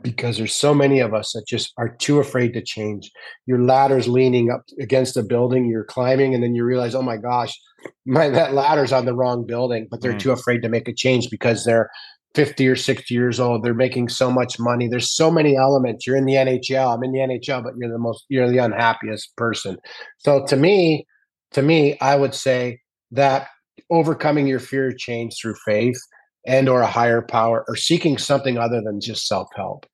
because 0.01 0.39
there's 0.39 0.55
so 0.55 0.75
many 0.75 1.01
of 1.01 1.13
us 1.13 1.33
that 1.33 1.45
just 1.47 1.73
are 1.77 1.89
too 1.89 2.21
afraid 2.21 2.53
to 2.55 2.63
change. 2.63 3.11
Your 3.47 3.61
ladder's 3.61 4.07
leaning 4.07 4.51
up 4.51 4.63
against 4.81 5.17
a 5.17 5.23
building, 5.23 5.69
you're 5.69 5.85
climbing, 5.85 6.35
and 6.35 6.43
then 6.43 6.55
you 6.55 6.65
realize, 6.65 6.95
oh 6.95 7.03
my 7.03 7.17
gosh, 7.17 7.59
my 8.07 8.29
that 8.29 8.55
ladder's 8.55 8.93
on 8.93 9.07
the 9.07 9.15
wrong 9.15 9.45
building, 9.45 9.89
but 9.91 10.01
they're 10.01 10.15
mm. 10.15 10.21
too 10.21 10.31
afraid 10.31 10.63
to 10.63 10.69
make 10.69 10.89
a 10.89 10.95
change 10.95 11.29
because 11.31 11.65
they're 11.65 11.91
50 12.35 12.69
or 12.69 12.77
60 12.77 13.13
years 13.13 13.41
old. 13.41 13.65
They're 13.65 13.75
making 13.75 14.11
so 14.11 14.31
much 14.31 14.59
money. 14.61 14.87
There's 14.87 15.15
so 15.15 15.31
many 15.31 15.57
elements. 15.57 16.07
You're 16.07 16.17
in 16.17 16.27
the 16.27 16.35
NHL. 16.35 16.95
I'm 16.95 17.03
in 17.03 17.13
the 17.13 17.19
NHL, 17.19 17.65
but 17.65 17.75
you're 17.77 17.91
the 17.91 17.99
most 17.99 18.25
you're 18.29 18.51
the 18.51 18.59
unhappiest 18.59 19.35
person. 19.37 19.79
So 20.19 20.45
to 20.47 20.57
me, 20.57 21.07
to 21.53 21.63
me, 21.63 21.99
I 22.01 22.17
would 22.17 22.35
say 22.35 22.81
that 23.13 23.49
overcoming 23.91 24.47
your 24.47 24.61
fear 24.61 24.89
of 24.89 24.99
change 24.99 25.37
through 25.41 25.55
faith 25.65 25.99
and 26.47 26.69
or 26.69 26.81
a 26.81 26.87
higher 26.87 27.23
power 27.23 27.65
or 27.69 27.77
seeking 27.77 28.19
something 28.19 28.59
other 28.59 28.81
than 28.81 29.01
just 29.01 29.27
self-help. 29.27 29.87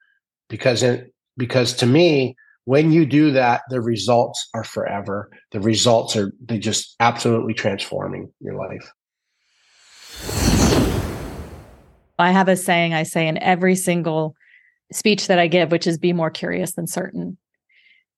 Because 0.49 0.83
it, 0.83 1.13
because 1.37 1.75
to 1.75 1.87
me 1.87 2.37
when 2.65 2.93
you 2.93 3.05
do 3.05 3.31
that 3.31 3.63
the 3.71 3.81
results 3.81 4.49
are 4.55 4.65
forever. 4.65 5.31
The 5.53 5.61
results 5.61 6.17
are 6.17 6.33
they 6.45 6.59
just 6.59 6.97
absolutely 7.01 7.55
transforming 7.55 8.33
your 8.41 8.55
life. 8.55 8.91
I 12.19 12.31
have 12.31 12.49
a 12.49 12.57
saying 12.57 12.95
i 12.95 13.03
say 13.03 13.27
in 13.27 13.39
every 13.39 13.75
single 13.75 14.35
speech 14.93 15.27
that 15.27 15.39
i 15.39 15.47
give 15.47 15.73
which 15.73 15.87
is 15.87 15.99
be 15.99 16.13
more 16.13 16.31
curious 16.31 16.73
than 16.73 16.87
certain. 16.87 17.39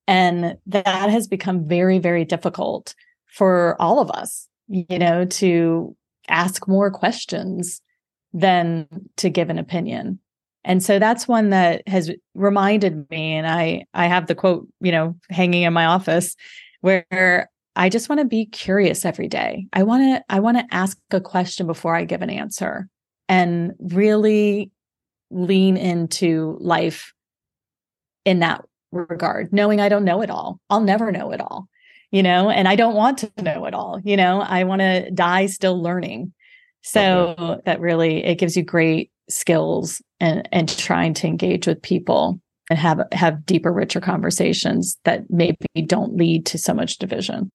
And 0.09 0.57
that 0.67 1.11
has 1.11 1.27
become 1.27 1.67
very 1.67 1.99
very 1.99 2.25
difficult 2.25 2.95
for 3.27 3.81
all 3.81 4.01
of 4.01 4.11
us 4.11 4.49
you 4.69 4.99
know 4.99 5.25
to 5.25 5.97
ask 6.29 6.67
more 6.67 6.91
questions 6.91 7.81
than 8.33 8.87
to 9.17 9.31
give 9.31 9.51
an 9.51 9.59
opinion. 9.59 10.19
And 10.65 10.83
so 10.83 10.99
that's 10.99 11.29
one 11.29 11.51
that 11.51 11.87
has 11.87 12.11
reminded 12.35 13.09
me 13.11 13.35
and 13.35 13.47
I 13.47 13.85
I 13.95 14.07
have 14.07 14.27
the 14.27 14.35
quote, 14.35 14.69
you 14.81 14.91
know, 14.91 15.15
hanging 15.31 15.63
in 15.63 15.73
my 15.73 15.87
office 15.87 16.35
where 16.81 17.49
I 17.77 17.89
just 17.89 18.09
want 18.09 18.21
to 18.21 18.25
be 18.27 18.47
curious 18.47 19.05
every 19.05 19.29
day. 19.29 19.67
I 19.73 19.83
want 19.85 20.03
to 20.03 20.25
I 20.35 20.41
want 20.41 20.59
to 20.59 20.75
ask 20.75 20.99
a 21.11 21.21
question 21.21 21.67
before 21.67 21.95
I 21.95 22.05
give 22.05 22.23
an 22.23 22.31
answer 22.31 22.89
and 23.29 23.73
really 23.79 24.71
lean 25.31 25.77
into 25.77 26.57
life 26.61 27.13
in 28.25 28.41
that 28.41 28.65
regard, 28.93 29.53
knowing 29.53 29.81
I 29.81 29.89
don't 29.89 30.05
know 30.05 30.23
it 30.23 30.31
all. 30.31 30.61
I'll 30.71 30.81
never 30.81 31.13
know 31.13 31.31
it 31.31 31.41
all, 31.41 31.69
you 32.11 32.23
know, 32.23 32.51
and 32.51 32.69
I 32.69 32.77
don't 32.77 32.95
want 32.95 33.19
to 33.19 33.31
know 33.43 33.65
it 33.67 33.75
all, 33.75 34.01
you 34.05 34.17
know, 34.17 34.41
I 34.41 34.65
want 34.65 34.81
to 34.81 35.11
die 35.11 35.47
still 35.47 35.81
learning. 35.83 36.33
So 36.83 37.35
okay. 37.39 37.61
that 37.67 37.81
really 37.81 38.25
it 38.25 38.37
gives 38.37 38.57
you 38.57 38.63
great 38.63 39.11
skills 39.29 40.01
and 40.21 40.49
and 40.53 40.69
trying 40.79 41.15
to 41.15 41.27
engage 41.27 41.67
with 41.67 41.83
people 41.83 42.41
and 42.71 42.79
have 42.79 43.01
have 43.13 43.45
deeper 43.45 43.73
richer 43.73 44.01
conversations 44.01 44.99
that 45.05 45.25
maybe 45.29 45.67
don't 45.85 46.17
lead 46.17 46.47
to 46.47 46.59
so 46.59 46.73
much 46.75 46.99
division. 46.99 47.51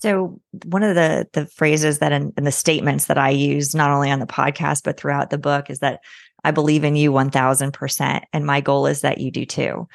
So 0.00 0.40
one 0.64 0.82
of 0.82 0.94
the 0.94 1.28
the 1.32 1.46
phrases 1.46 1.98
that 1.98 2.12
in, 2.12 2.32
in, 2.36 2.44
the 2.44 2.52
statements 2.52 3.04
that 3.06 3.18
I 3.18 3.30
use 3.30 3.74
not 3.74 3.90
only 3.90 4.10
on 4.10 4.18
the 4.18 4.26
podcast 4.26 4.82
but 4.84 4.98
throughout 4.98 5.30
the 5.30 5.38
book 5.38 5.70
is 5.70 5.80
that 5.80 6.00
I 6.42 6.52
believe 6.52 6.84
in 6.84 6.96
you 6.96 7.12
1000% 7.12 8.22
and 8.32 8.46
my 8.46 8.62
goal 8.62 8.86
is 8.86 9.02
that 9.02 9.18
you 9.18 9.30
do 9.30 9.44
too. 9.44 9.88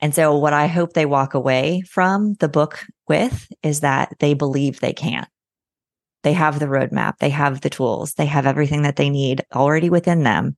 And 0.00 0.14
so 0.14 0.36
what 0.36 0.52
I 0.52 0.66
hope 0.66 0.92
they 0.92 1.06
walk 1.06 1.34
away 1.34 1.82
from 1.88 2.34
the 2.34 2.48
book 2.48 2.84
with 3.08 3.48
is 3.62 3.80
that 3.80 4.14
they 4.20 4.34
believe 4.34 4.80
they 4.80 4.92
can. 4.92 5.26
They 6.22 6.32
have 6.32 6.58
the 6.58 6.66
roadmap, 6.66 7.18
they 7.18 7.30
have 7.30 7.60
the 7.60 7.70
tools, 7.70 8.14
they 8.14 8.26
have 8.26 8.46
everything 8.46 8.82
that 8.82 8.96
they 8.96 9.10
need 9.10 9.42
already 9.54 9.90
within 9.90 10.24
them. 10.24 10.56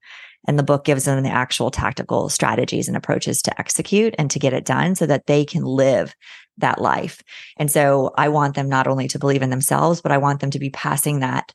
And 0.48 0.58
the 0.58 0.64
book 0.64 0.84
gives 0.84 1.04
them 1.04 1.22
the 1.22 1.30
actual 1.30 1.70
tactical 1.70 2.30
strategies 2.30 2.88
and 2.88 2.96
approaches 2.96 3.42
to 3.42 3.60
execute 3.60 4.14
and 4.18 4.30
to 4.30 4.38
get 4.38 4.54
it 4.54 4.64
done 4.64 4.94
so 4.94 5.04
that 5.06 5.26
they 5.26 5.44
can 5.44 5.64
live 5.64 6.14
that 6.58 6.80
life. 6.80 7.22
And 7.58 7.70
so 7.70 8.12
I 8.16 8.28
want 8.28 8.54
them 8.54 8.68
not 8.68 8.86
only 8.86 9.06
to 9.08 9.18
believe 9.18 9.42
in 9.42 9.50
themselves, 9.50 10.00
but 10.00 10.12
I 10.12 10.18
want 10.18 10.40
them 10.40 10.50
to 10.50 10.58
be 10.58 10.70
passing 10.70 11.20
that 11.20 11.52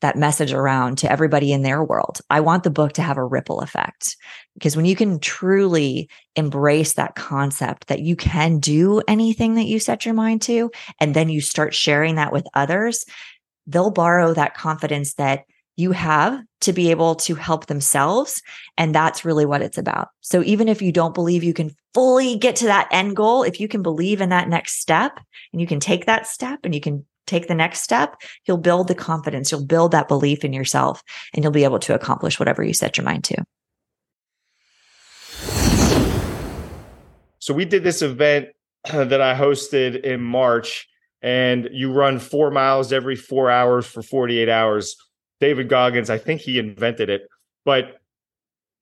that 0.00 0.16
message 0.16 0.52
around 0.52 0.98
to 0.98 1.10
everybody 1.10 1.52
in 1.52 1.62
their 1.62 1.82
world. 1.82 2.20
I 2.30 2.40
want 2.40 2.62
the 2.62 2.70
book 2.70 2.92
to 2.94 3.02
have 3.02 3.16
a 3.16 3.24
ripple 3.24 3.60
effect 3.60 4.16
because 4.54 4.76
when 4.76 4.84
you 4.84 4.94
can 4.94 5.18
truly 5.18 6.08
embrace 6.36 6.94
that 6.94 7.14
concept 7.14 7.88
that 7.88 8.00
you 8.00 8.14
can 8.16 8.60
do 8.60 9.02
anything 9.08 9.54
that 9.54 9.66
you 9.66 9.80
set 9.80 10.04
your 10.04 10.14
mind 10.14 10.42
to, 10.42 10.70
and 11.00 11.14
then 11.14 11.28
you 11.28 11.40
start 11.40 11.74
sharing 11.74 12.14
that 12.16 12.32
with 12.32 12.46
others, 12.54 13.04
they'll 13.66 13.90
borrow 13.90 14.34
that 14.34 14.54
confidence 14.54 15.14
that 15.14 15.44
you 15.76 15.92
have 15.92 16.42
to 16.60 16.72
be 16.72 16.90
able 16.90 17.14
to 17.14 17.36
help 17.36 17.66
themselves. 17.66 18.42
And 18.76 18.92
that's 18.92 19.24
really 19.24 19.46
what 19.46 19.62
it's 19.62 19.78
about. 19.78 20.08
So 20.22 20.42
even 20.42 20.68
if 20.68 20.82
you 20.82 20.90
don't 20.90 21.14
believe 21.14 21.44
you 21.44 21.54
can 21.54 21.70
fully 21.94 22.36
get 22.36 22.56
to 22.56 22.64
that 22.64 22.88
end 22.90 23.14
goal, 23.14 23.44
if 23.44 23.60
you 23.60 23.68
can 23.68 23.82
believe 23.82 24.20
in 24.20 24.30
that 24.30 24.48
next 24.48 24.80
step 24.80 25.20
and 25.52 25.60
you 25.60 25.68
can 25.68 25.78
take 25.78 26.06
that 26.06 26.26
step 26.26 26.60
and 26.64 26.74
you 26.74 26.80
can 26.80 27.06
take 27.28 27.46
the 27.46 27.54
next 27.54 27.82
step, 27.82 28.16
you'll 28.46 28.56
build 28.58 28.88
the 28.88 28.94
confidence, 28.94 29.52
you'll 29.52 29.66
build 29.66 29.92
that 29.92 30.08
belief 30.08 30.44
in 30.44 30.52
yourself, 30.52 31.02
and 31.34 31.44
you'll 31.44 31.52
be 31.52 31.64
able 31.64 31.78
to 31.80 31.94
accomplish 31.94 32.38
whatever 32.38 32.62
you 32.62 32.74
set 32.74 32.96
your 32.96 33.04
mind 33.04 33.24
to. 33.24 33.44
So 37.38 37.54
we 37.54 37.64
did 37.64 37.84
this 37.84 38.02
event 38.02 38.48
that 38.92 39.20
I 39.20 39.34
hosted 39.34 40.02
in 40.02 40.20
March 40.20 40.88
and 41.22 41.68
you 41.72 41.92
run 41.92 42.18
four 42.18 42.50
miles 42.50 42.92
every 42.92 43.16
four 43.16 43.50
hours 43.50 43.86
for 43.86 44.02
48 44.02 44.48
hours. 44.48 44.96
David 45.40 45.68
Goggins, 45.68 46.10
I 46.10 46.18
think 46.18 46.40
he 46.40 46.58
invented 46.58 47.10
it. 47.10 47.22
But 47.64 48.00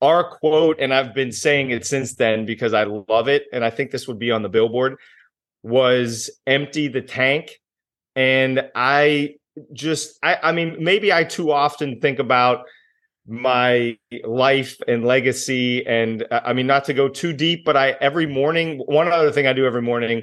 our 0.03 0.25
quote, 0.25 0.79
and 0.81 0.93
I've 0.93 1.15
been 1.15 1.33
saying 1.33 1.71
it 1.71 1.87
since 1.87 2.15
then 2.15 2.45
because 2.45 2.75
I 2.75 2.85
love 2.85 3.29
it, 3.29 3.45
and 3.53 3.65
I 3.65 3.71
think 3.71 3.91
this 3.91 4.07
would 4.07 4.19
be 4.19 4.31
on 4.31 4.43
the 4.43 4.49
billboard, 4.49 4.97
was 5.63 6.31
empty 6.47 6.89
the 6.89 7.01
tank. 7.01 7.59
And 8.17 8.69
I 8.75 9.37
just, 9.73 10.19
I, 10.23 10.39
I 10.43 10.53
mean, 10.53 10.77
maybe 10.81 11.13
I 11.13 11.25
too 11.25 11.53
often 11.53 12.01
think 12.01 12.19
about 12.19 12.65
my 13.29 13.97
life 14.25 14.79
and 14.87 15.05
legacy 15.05 15.85
and 15.85 16.25
uh, 16.31 16.43
i 16.45 16.53
mean 16.53 16.65
not 16.65 16.85
to 16.85 16.95
go 16.95 17.09
too 17.09 17.33
deep 17.33 17.65
but 17.65 17.77
i 17.77 17.91
every 18.01 18.25
morning 18.25 18.79
one 18.87 19.11
other 19.11 19.33
thing 19.33 19.49
i 19.49 19.53
do 19.53 19.67
every 19.67 19.83
morning 19.83 20.23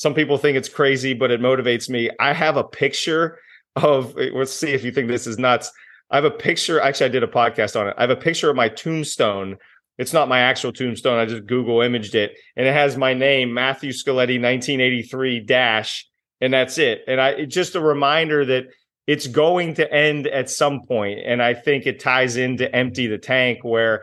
some 0.00 0.14
people 0.14 0.38
think 0.38 0.56
it's 0.56 0.70
crazy, 0.70 1.12
but 1.12 1.30
it 1.30 1.42
motivates 1.42 1.90
me. 1.90 2.08
I 2.18 2.32
have 2.32 2.56
a 2.56 2.64
picture 2.64 3.38
of, 3.76 4.16
eh, 4.18 4.30
let's 4.32 4.50
see 4.50 4.70
if 4.70 4.82
you 4.82 4.92
think 4.92 5.08
this 5.08 5.26
is 5.26 5.38
nuts. 5.38 5.70
I 6.10 6.16
have 6.16 6.24
a 6.24 6.30
picture. 6.30 6.80
Actually, 6.80 7.10
I 7.10 7.10
did 7.10 7.22
a 7.22 7.26
podcast 7.26 7.78
on 7.78 7.86
it. 7.86 7.94
I 7.98 8.00
have 8.00 8.10
a 8.10 8.16
picture 8.16 8.48
of 8.48 8.56
my 8.56 8.70
tombstone. 8.70 9.58
It's 9.98 10.14
not 10.14 10.30
my 10.30 10.40
actual 10.40 10.72
tombstone. 10.72 11.18
I 11.18 11.26
just 11.26 11.44
Google 11.44 11.82
imaged 11.82 12.14
it, 12.14 12.32
and 12.56 12.66
it 12.66 12.72
has 12.72 12.96
my 12.96 13.12
name, 13.12 13.52
Matthew 13.52 13.90
Scoletti, 13.90 14.40
1983 14.40 15.40
dash, 15.40 16.08
and 16.40 16.52
that's 16.52 16.78
it. 16.78 17.02
And 17.06 17.20
I 17.20 17.30
it's 17.30 17.54
just 17.54 17.74
a 17.74 17.80
reminder 17.80 18.44
that 18.46 18.68
it's 19.06 19.26
going 19.26 19.74
to 19.74 19.92
end 19.92 20.26
at 20.26 20.50
some 20.50 20.82
point. 20.86 21.20
and 21.24 21.42
I 21.42 21.54
think 21.54 21.86
it 21.86 22.00
ties 22.00 22.36
into 22.36 22.72
empty 22.74 23.06
the 23.06 23.18
tank, 23.18 23.64
where 23.64 24.02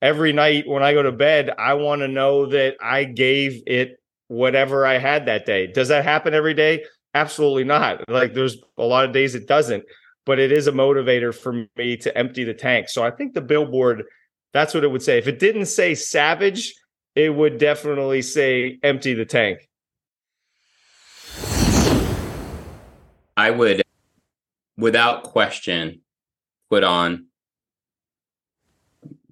every 0.00 0.32
night 0.32 0.66
when 0.66 0.82
I 0.82 0.92
go 0.92 1.02
to 1.02 1.12
bed, 1.12 1.50
I 1.58 1.74
want 1.74 2.00
to 2.00 2.08
know 2.08 2.46
that 2.46 2.76
I 2.82 3.04
gave 3.04 3.62
it 3.66 4.00
whatever 4.28 4.86
I 4.86 4.98
had 4.98 5.26
that 5.26 5.44
day. 5.44 5.66
Does 5.66 5.88
that 5.88 6.04
happen 6.04 6.34
every 6.34 6.54
day? 6.54 6.84
Absolutely 7.14 7.64
not. 7.64 8.08
Like 8.08 8.32
there's 8.32 8.56
a 8.78 8.84
lot 8.84 9.04
of 9.04 9.12
days 9.12 9.34
it 9.34 9.48
doesn't, 9.48 9.84
but 10.24 10.38
it 10.38 10.52
is 10.52 10.68
a 10.68 10.72
motivator 10.72 11.34
for 11.34 11.66
me 11.76 11.96
to 11.98 12.16
empty 12.16 12.44
the 12.44 12.54
tank. 12.54 12.88
So 12.88 13.02
I 13.02 13.10
think 13.10 13.34
the 13.34 13.40
billboard, 13.40 14.04
that's 14.52 14.72
what 14.72 14.84
it 14.84 14.90
would 14.90 15.02
say. 15.02 15.18
If 15.18 15.26
it 15.26 15.40
didn't 15.40 15.66
say 15.66 15.94
savage, 15.94 16.74
it 17.16 17.34
would 17.34 17.58
definitely 17.58 18.22
say 18.22 18.78
empty 18.82 19.14
the 19.14 19.24
tank. 19.24 19.68
I 23.36 23.50
would, 23.50 23.82
without 24.76 25.24
question, 25.24 26.00
put 26.70 26.84
on, 26.84 27.26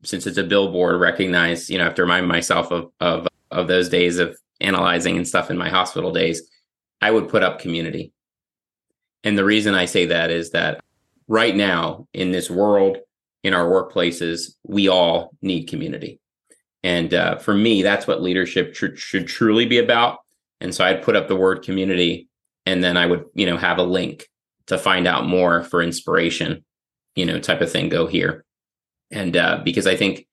since 0.03 0.27
it's 0.27 0.39
a 0.39 0.45
billboard, 0.45 1.01
recognize, 1.01 1.69
you 1.69 1.79
know, 1.79 1.85
I 1.85 1.87
have 1.87 1.95
to 1.97 2.03
remind 2.03 2.29
myself 2.29 2.71
of, 2.71 2.91
of, 3.01 3.29
of 3.51 3.69
those 3.69 3.89
days 3.89 4.19
of 4.19 4.37
analyzing 4.61 5.17
and 5.17 5.27
stuff 5.27 5.51
in 5.51 5.59
my 5.59 5.69
hospital 5.69 6.13
days, 6.13 6.43
I 7.01 7.11
would 7.11 7.29
put 7.29 7.43
up 7.43 7.61
community. 7.61 8.13
And 9.25 9.37
the 9.37 9.45
reason 9.45 9.75
I 9.75 9.85
say 9.85 10.07
that 10.07 10.31
is 10.31 10.51
that 10.51 10.83
right 11.27 11.55
now 11.55 12.07
in 12.13 12.31
this 12.31 12.51
world, 12.51 12.99
in 13.45 13.55
our 13.55 13.67
workplaces, 13.67 14.55
we 14.65 14.89
all 14.89 15.37
need 15.43 15.69
community. 15.69 16.21
And 16.83 17.13
uh, 17.13 17.37
for 17.39 17.55
me, 17.55 17.83
that's 17.83 18.07
what 18.07 18.23
leadership 18.23 18.75
tr- 18.75 18.97
should 18.97 19.27
truly 19.27 19.67
be 19.67 19.79
about. 19.79 20.19
And 20.61 20.75
so 20.75 20.85
I'd 20.85 21.03
put 21.03 21.17
up 21.17 21.29
the 21.29 21.37
word 21.37 21.63
community 21.63 22.28
and 22.69 22.85
then 22.85 22.99
I 22.99 23.07
would, 23.07 23.25
you 23.35 23.47
know, 23.47 23.57
have 23.57 23.79
a 23.79 23.83
link 23.83 24.29
to 24.67 24.77
find 24.77 25.07
out 25.07 25.27
more 25.27 25.63
for 25.63 25.83
inspiration, 25.83 26.63
you 27.17 27.25
know, 27.25 27.41
type 27.41 27.63
of 27.63 27.73
thing. 27.73 27.89
Go 27.89 28.07
here. 28.07 28.45
And 29.11 29.35
uh, 29.35 29.63
because 29.65 29.87
I 29.87 29.97
think 29.97 30.27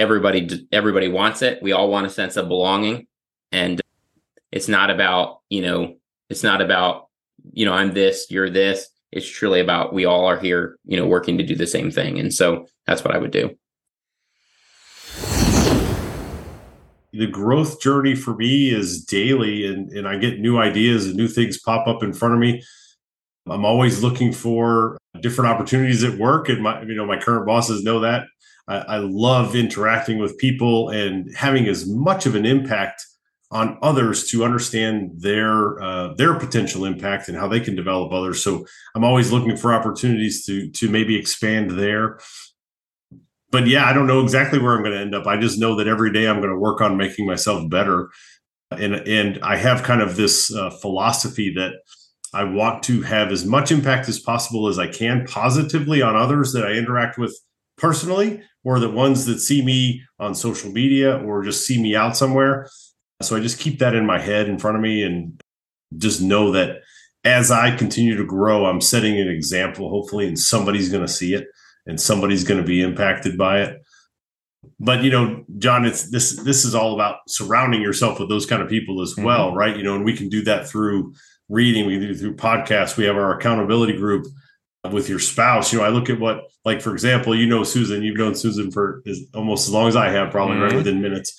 everybody 0.00 0.66
everybody 0.72 1.06
wants 1.06 1.42
it. 1.42 1.62
We 1.62 1.70
all 1.70 1.88
want 1.88 2.08
a 2.08 2.10
sense 2.10 2.36
of 2.36 2.48
belonging, 2.48 3.06
and 3.52 3.80
it's 4.50 4.66
not 4.66 4.90
about 4.90 5.42
you 5.48 5.62
know 5.62 5.94
it's 6.28 6.42
not 6.42 6.60
about 6.60 7.06
you 7.52 7.64
know 7.64 7.72
I'm 7.72 7.94
this, 7.94 8.26
you're 8.30 8.50
this. 8.50 8.88
It's 9.12 9.28
truly 9.28 9.60
about 9.60 9.94
we 9.94 10.06
all 10.06 10.26
are 10.26 10.40
here, 10.40 10.76
you 10.84 10.96
know, 10.96 11.06
working 11.06 11.38
to 11.38 11.44
do 11.44 11.54
the 11.54 11.68
same 11.68 11.92
thing, 11.92 12.18
and 12.18 12.34
so 12.34 12.66
that's 12.84 13.04
what 13.04 13.14
I 13.14 13.18
would 13.18 13.30
do. 13.30 13.56
The 17.16 17.26
growth 17.26 17.80
journey 17.80 18.14
for 18.14 18.34
me 18.34 18.70
is 18.70 19.04
daily 19.04 19.66
and, 19.66 19.90
and 19.90 20.08
I 20.08 20.16
get 20.16 20.40
new 20.40 20.58
ideas 20.58 21.06
and 21.06 21.14
new 21.14 21.28
things 21.28 21.60
pop 21.60 21.86
up 21.86 22.02
in 22.02 22.12
front 22.12 22.34
of 22.34 22.40
me. 22.40 22.62
I'm 23.48 23.64
always 23.64 24.02
looking 24.02 24.32
for 24.32 24.98
different 25.20 25.50
opportunities 25.50 26.02
at 26.02 26.18
work. 26.18 26.48
And 26.48 26.62
my, 26.62 26.82
you 26.82 26.94
know, 26.94 27.06
my 27.06 27.18
current 27.18 27.46
bosses 27.46 27.84
know 27.84 28.00
that. 28.00 28.24
I, 28.66 28.76
I 28.78 28.96
love 28.98 29.54
interacting 29.54 30.18
with 30.18 30.38
people 30.38 30.88
and 30.88 31.28
having 31.36 31.66
as 31.66 31.86
much 31.86 32.26
of 32.26 32.34
an 32.34 32.46
impact 32.46 33.04
on 33.50 33.78
others 33.82 34.28
to 34.30 34.44
understand 34.44 35.12
their 35.16 35.80
uh, 35.80 36.14
their 36.14 36.34
potential 36.34 36.84
impact 36.84 37.28
and 37.28 37.36
how 37.36 37.46
they 37.46 37.60
can 37.60 37.76
develop 37.76 38.12
others. 38.12 38.42
So 38.42 38.66
I'm 38.94 39.04
always 39.04 39.30
looking 39.30 39.56
for 39.56 39.72
opportunities 39.72 40.44
to 40.46 40.70
to 40.70 40.88
maybe 40.88 41.16
expand 41.16 41.72
there 41.72 42.18
but 43.54 43.68
yeah, 43.68 43.86
I 43.86 43.92
don't 43.92 44.08
know 44.08 44.20
exactly 44.20 44.58
where 44.58 44.74
I'm 44.74 44.82
going 44.82 44.96
to 44.96 45.00
end 45.00 45.14
up. 45.14 45.28
I 45.28 45.36
just 45.36 45.60
know 45.60 45.76
that 45.76 45.86
every 45.86 46.12
day 46.12 46.26
I'm 46.26 46.40
going 46.40 46.52
to 46.52 46.58
work 46.58 46.80
on 46.80 46.96
making 46.96 47.24
myself 47.24 47.70
better, 47.70 48.10
and 48.72 48.96
and 48.96 49.38
I 49.44 49.54
have 49.54 49.84
kind 49.84 50.02
of 50.02 50.16
this 50.16 50.52
uh, 50.52 50.70
philosophy 50.70 51.54
that 51.54 51.74
I 52.32 52.42
want 52.42 52.82
to 52.82 53.02
have 53.02 53.30
as 53.30 53.46
much 53.46 53.70
impact 53.70 54.08
as 54.08 54.18
possible 54.18 54.66
as 54.66 54.80
I 54.80 54.88
can 54.88 55.24
positively 55.24 56.02
on 56.02 56.16
others 56.16 56.52
that 56.52 56.66
I 56.66 56.72
interact 56.72 57.16
with 57.16 57.32
personally, 57.78 58.42
or 58.64 58.80
the 58.80 58.90
ones 58.90 59.24
that 59.26 59.38
see 59.38 59.64
me 59.64 60.02
on 60.18 60.34
social 60.34 60.72
media 60.72 61.18
or 61.18 61.44
just 61.44 61.64
see 61.64 61.80
me 61.80 61.94
out 61.94 62.16
somewhere. 62.16 62.68
So 63.22 63.36
I 63.36 63.40
just 63.40 63.60
keep 63.60 63.78
that 63.78 63.94
in 63.94 64.04
my 64.04 64.18
head 64.18 64.48
in 64.48 64.58
front 64.58 64.78
of 64.78 64.82
me 64.82 65.04
and 65.04 65.40
just 65.96 66.20
know 66.20 66.50
that 66.50 66.80
as 67.22 67.52
I 67.52 67.76
continue 67.76 68.16
to 68.16 68.26
grow, 68.26 68.66
I'm 68.66 68.80
setting 68.80 69.16
an 69.20 69.28
example, 69.28 69.90
hopefully, 69.90 70.26
and 70.26 70.36
somebody's 70.36 70.88
going 70.88 71.06
to 71.06 71.12
see 71.12 71.34
it 71.34 71.46
and 71.86 72.00
somebody's 72.00 72.44
going 72.44 72.60
to 72.60 72.66
be 72.66 72.82
impacted 72.82 73.36
by 73.36 73.60
it 73.60 73.82
but 74.80 75.02
you 75.02 75.10
know 75.10 75.44
john 75.58 75.84
it's 75.84 76.10
this 76.10 76.36
this 76.42 76.64
is 76.64 76.74
all 76.74 76.94
about 76.94 77.18
surrounding 77.28 77.82
yourself 77.82 78.18
with 78.18 78.28
those 78.28 78.46
kind 78.46 78.62
of 78.62 78.68
people 78.68 79.00
as 79.00 79.12
mm-hmm. 79.12 79.24
well 79.24 79.54
right 79.54 79.76
you 79.76 79.82
know 79.82 79.94
and 79.94 80.04
we 80.04 80.16
can 80.16 80.28
do 80.28 80.42
that 80.42 80.68
through 80.68 81.14
reading 81.48 81.86
we 81.86 81.98
can 81.98 82.08
do 82.08 82.14
through 82.14 82.34
podcasts 82.34 82.96
we 82.96 83.04
have 83.04 83.16
our 83.16 83.36
accountability 83.36 83.96
group 83.96 84.26
with 84.90 85.08
your 85.08 85.18
spouse 85.18 85.72
you 85.72 85.78
know 85.78 85.84
i 85.84 85.88
look 85.88 86.10
at 86.10 86.18
what 86.18 86.50
like 86.64 86.80
for 86.80 86.92
example 86.92 87.34
you 87.34 87.46
know 87.46 87.62
susan 87.62 88.02
you've 88.02 88.16
known 88.16 88.34
susan 88.34 88.70
for 88.70 89.02
as, 89.06 89.20
almost 89.34 89.68
as 89.68 89.72
long 89.72 89.88
as 89.88 89.96
i 89.96 90.08
have 90.08 90.30
probably 90.30 90.56
mm-hmm. 90.56 90.64
right 90.64 90.74
within 90.74 91.00
minutes 91.00 91.38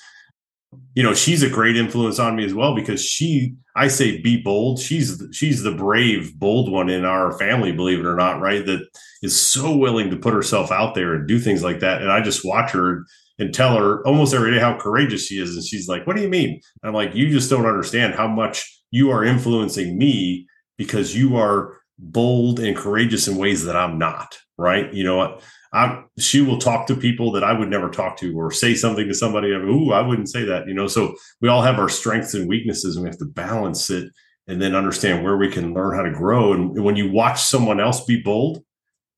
you 0.94 1.04
know 1.04 1.14
she's 1.14 1.44
a 1.44 1.50
great 1.50 1.76
influence 1.76 2.20
on 2.20 2.36
me 2.36 2.46
as 2.46 2.54
well 2.54 2.76
because 2.76 3.04
she 3.04 3.54
i 3.76 3.88
say 3.88 4.22
be 4.22 4.42
bold. 4.42 4.80
She's 4.80 5.22
she's 5.32 5.64
the 5.64 5.74
brave 5.74 6.38
bold 6.38 6.72
one 6.72 6.90
in 6.90 7.06
our 7.06 7.38
family 7.38 7.72
believe 7.72 8.00
it 8.00 8.06
or 8.06 8.16
not 8.16 8.40
right? 8.40 8.66
That 8.66 8.88
is 9.22 9.40
so 9.40 9.76
willing 9.76 10.10
to 10.10 10.18
put 10.18 10.34
herself 10.34 10.72
out 10.72 10.96
there 10.96 11.14
and 11.14 11.28
do 11.28 11.40
things 11.40 11.64
like 11.64 11.80
that. 11.80 12.02
And 12.02 12.12
i 12.12 12.22
just 12.22 12.46
watch 12.46 12.72
her 12.72 13.06
and 13.38 13.54
tell 13.54 13.78
her 13.78 14.06
almost 14.08 14.34
every 14.34 14.52
day 14.52 14.60
how 14.60 14.78
courageous 14.78 15.28
she 15.28 15.42
is. 15.42 15.56
And 15.56 15.66
she's 15.66 15.88
like 15.88 16.08
what 16.08 16.16
do 16.16 16.22
you 16.22 16.30
mean? 16.30 16.62
And 16.82 16.90
i'm 16.90 16.94
like 16.94 17.16
you 17.16 17.30
just 17.30 17.50
don't 17.50 17.66
understand 17.66 18.16
how 18.16 18.28
much 18.28 18.82
you 18.92 19.12
are 19.12 19.24
influencing 19.24 19.98
me 19.98 20.48
because 20.78 21.16
you 21.16 21.36
are 21.38 21.78
bold 21.98 22.60
and 22.60 22.76
courageous 22.76 23.28
in 23.28 23.38
ways 23.38 23.66
that 23.66 23.76
i'm 23.76 23.98
not 23.98 24.38
right? 24.58 24.94
You 24.94 25.04
know 25.04 25.18
what 25.18 25.42
I'm, 25.76 26.06
she 26.18 26.42
will 26.42 26.58
talk 26.58 26.88
to 26.88 26.96
people 26.96 27.32
that 27.34 27.44
I 27.44 27.54
would 27.54 27.70
never 27.70 27.90
talk 27.90 28.18
to 28.18 28.40
or 28.40 28.52
say 28.52 28.74
something 28.76 29.08
to 29.08 29.14
somebody. 29.14 29.50
Ooh, 29.50 29.92
I 29.92 30.02
wouldn't 30.02 30.30
say 30.30 30.46
that, 30.46 30.68
you 30.68 30.74
know. 30.74 30.88
So 30.88 31.16
we 31.42 31.50
all 31.50 31.62
have 31.62 31.80
our 31.80 31.90
strengths 31.90 32.34
and 32.34 32.48
weaknesses, 32.48 32.96
and 32.96 33.04
we 33.04 33.10
have 33.10 33.20
to 33.20 33.26
balance 33.26 33.90
it 33.90 34.12
and 34.48 34.62
then 34.62 34.76
understand 34.76 35.24
where 35.24 35.38
we 35.38 35.52
can 35.52 35.74
learn 35.74 35.96
how 35.96 36.04
to 36.04 36.12
grow. 36.12 36.54
And 36.54 36.84
when 36.84 36.96
you 36.96 37.12
watch 37.12 37.42
someone 37.42 37.80
else 37.80 38.06
be 38.06 38.22
bold, 38.22 38.64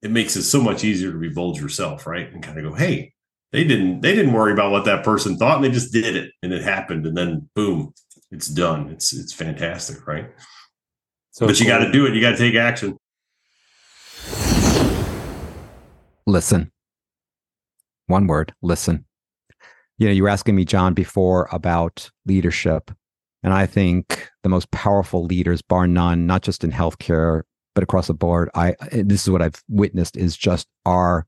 it 0.01 0.11
makes 0.11 0.35
it 0.35 0.43
so 0.43 0.61
much 0.61 0.83
easier 0.83 1.11
to 1.11 1.17
be 1.17 1.29
bold 1.29 1.59
yourself, 1.59 2.07
right? 2.07 2.31
And 2.31 2.41
kind 2.41 2.57
of 2.57 2.63
go, 2.63 2.73
hey, 2.73 3.13
they 3.51 3.63
didn't 3.63 4.01
they 4.01 4.15
didn't 4.15 4.33
worry 4.33 4.51
about 4.51 4.71
what 4.71 4.85
that 4.85 5.03
person 5.03 5.37
thought, 5.37 5.57
and 5.57 5.65
they 5.65 5.71
just 5.71 5.93
did 5.93 6.15
it, 6.15 6.31
and 6.43 6.51
it 6.51 6.63
happened, 6.63 7.05
and 7.05 7.15
then 7.15 7.49
boom, 7.55 7.93
it's 8.31 8.47
done. 8.47 8.89
It's 8.89 9.13
it's 9.13 9.33
fantastic, 9.33 10.05
right? 10.07 10.31
So 11.31 11.45
but 11.45 11.59
you 11.59 11.67
got 11.67 11.79
to 11.79 11.91
do 11.91 12.05
it. 12.05 12.13
You 12.13 12.21
got 12.21 12.31
to 12.31 12.37
take 12.37 12.55
action. 12.55 12.97
Listen. 16.27 16.71
One 18.05 18.27
word, 18.27 18.53
listen. 18.61 19.05
You 19.97 20.07
know, 20.07 20.13
you 20.13 20.23
were 20.23 20.29
asking 20.29 20.55
me, 20.55 20.65
John, 20.65 20.93
before 20.93 21.49
about 21.51 22.11
leadership. 22.27 22.91
And 23.41 23.53
I 23.53 23.65
think 23.65 24.29
the 24.43 24.49
most 24.49 24.69
powerful 24.71 25.25
leaders, 25.25 25.61
bar 25.61 25.87
none, 25.87 26.27
not 26.27 26.43
just 26.43 26.63
in 26.63 26.71
healthcare, 26.71 27.41
but 27.73 27.83
across 27.83 28.07
the 28.07 28.13
board, 28.13 28.49
I 28.53 28.75
eh, 28.91 29.03
this 29.05 29.23
is 29.23 29.29
what 29.29 29.41
I've 29.41 29.63
witnessed 29.69 30.17
is 30.17 30.37
just 30.37 30.67
our 30.85 31.25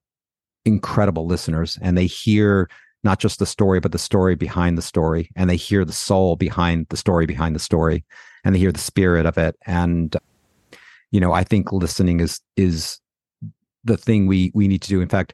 incredible 0.66 1.26
listeners. 1.26 1.78
And 1.82 1.98
they 1.98 2.06
hear 2.06 2.70
not 3.04 3.20
just 3.20 3.40
the 3.40 3.46
story, 3.46 3.80
but 3.80 3.92
the 3.92 3.98
story 3.98 4.36
behind 4.36 4.78
the 4.78 4.82
story. 4.82 5.32
And 5.36 5.50
they 5.50 5.56
hear 5.56 5.86
the 5.86 5.94
soul 5.94 6.36
behind 6.36 6.88
the 6.90 6.98
story 6.98 7.26
behind 7.26 7.56
the 7.56 7.60
story. 7.60 8.04
And 8.44 8.54
they 8.54 8.60
hear 8.60 8.72
the 8.72 8.80
spirit 8.80 9.26
of 9.26 9.38
it. 9.38 9.56
And 9.66 10.16
you 11.12 11.20
know, 11.20 11.34
I 11.34 11.44
think 11.44 11.72
listening 11.72 12.20
is 12.20 12.42
is 12.56 13.00
the 13.84 13.98
thing 13.98 14.28
we 14.28 14.52
we 14.54 14.68
need 14.68 14.82
to 14.82 14.90
do. 14.90 15.02
In 15.02 15.10
fact, 15.10 15.34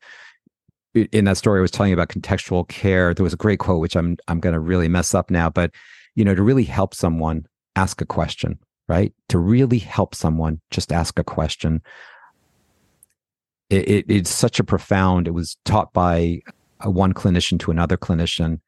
in 0.93 1.25
that 1.25 1.37
story 1.37 1.59
I 1.59 1.61
was 1.61 1.71
telling 1.71 1.89
you 1.89 1.95
about 1.95 2.09
contextual 2.09 2.67
care, 2.67 3.13
there 3.13 3.23
was 3.23 3.33
a 3.33 3.37
great 3.37 3.59
quote 3.59 3.81
which 3.81 3.95
I'm 3.95 4.17
I'm 4.27 4.39
going 4.39 4.53
to 4.53 4.59
really 4.59 4.87
mess 4.87 5.13
up 5.13 5.29
now, 5.29 5.49
but 5.49 5.71
you 6.15 6.23
know, 6.23 6.35
to 6.35 6.43
really 6.43 6.63
help 6.63 6.95
someone, 6.95 7.45
ask 7.75 8.01
a 8.01 8.05
question, 8.05 8.57
right? 8.87 9.13
To 9.29 9.37
really 9.37 9.79
help 9.79 10.15
someone, 10.15 10.61
just 10.71 10.91
ask 10.91 11.19
a 11.19 11.23
question. 11.23 11.81
It, 13.69 13.89
it, 13.89 14.05
it's 14.07 14.29
such 14.29 14.59
a 14.59 14.63
profound. 14.63 15.27
It 15.27 15.31
was 15.31 15.57
taught 15.65 15.91
by 15.91 16.41
one 16.83 17.13
clinician 17.13 17.59
to 17.59 17.71
another 17.71 17.97
clinician. 17.97 18.61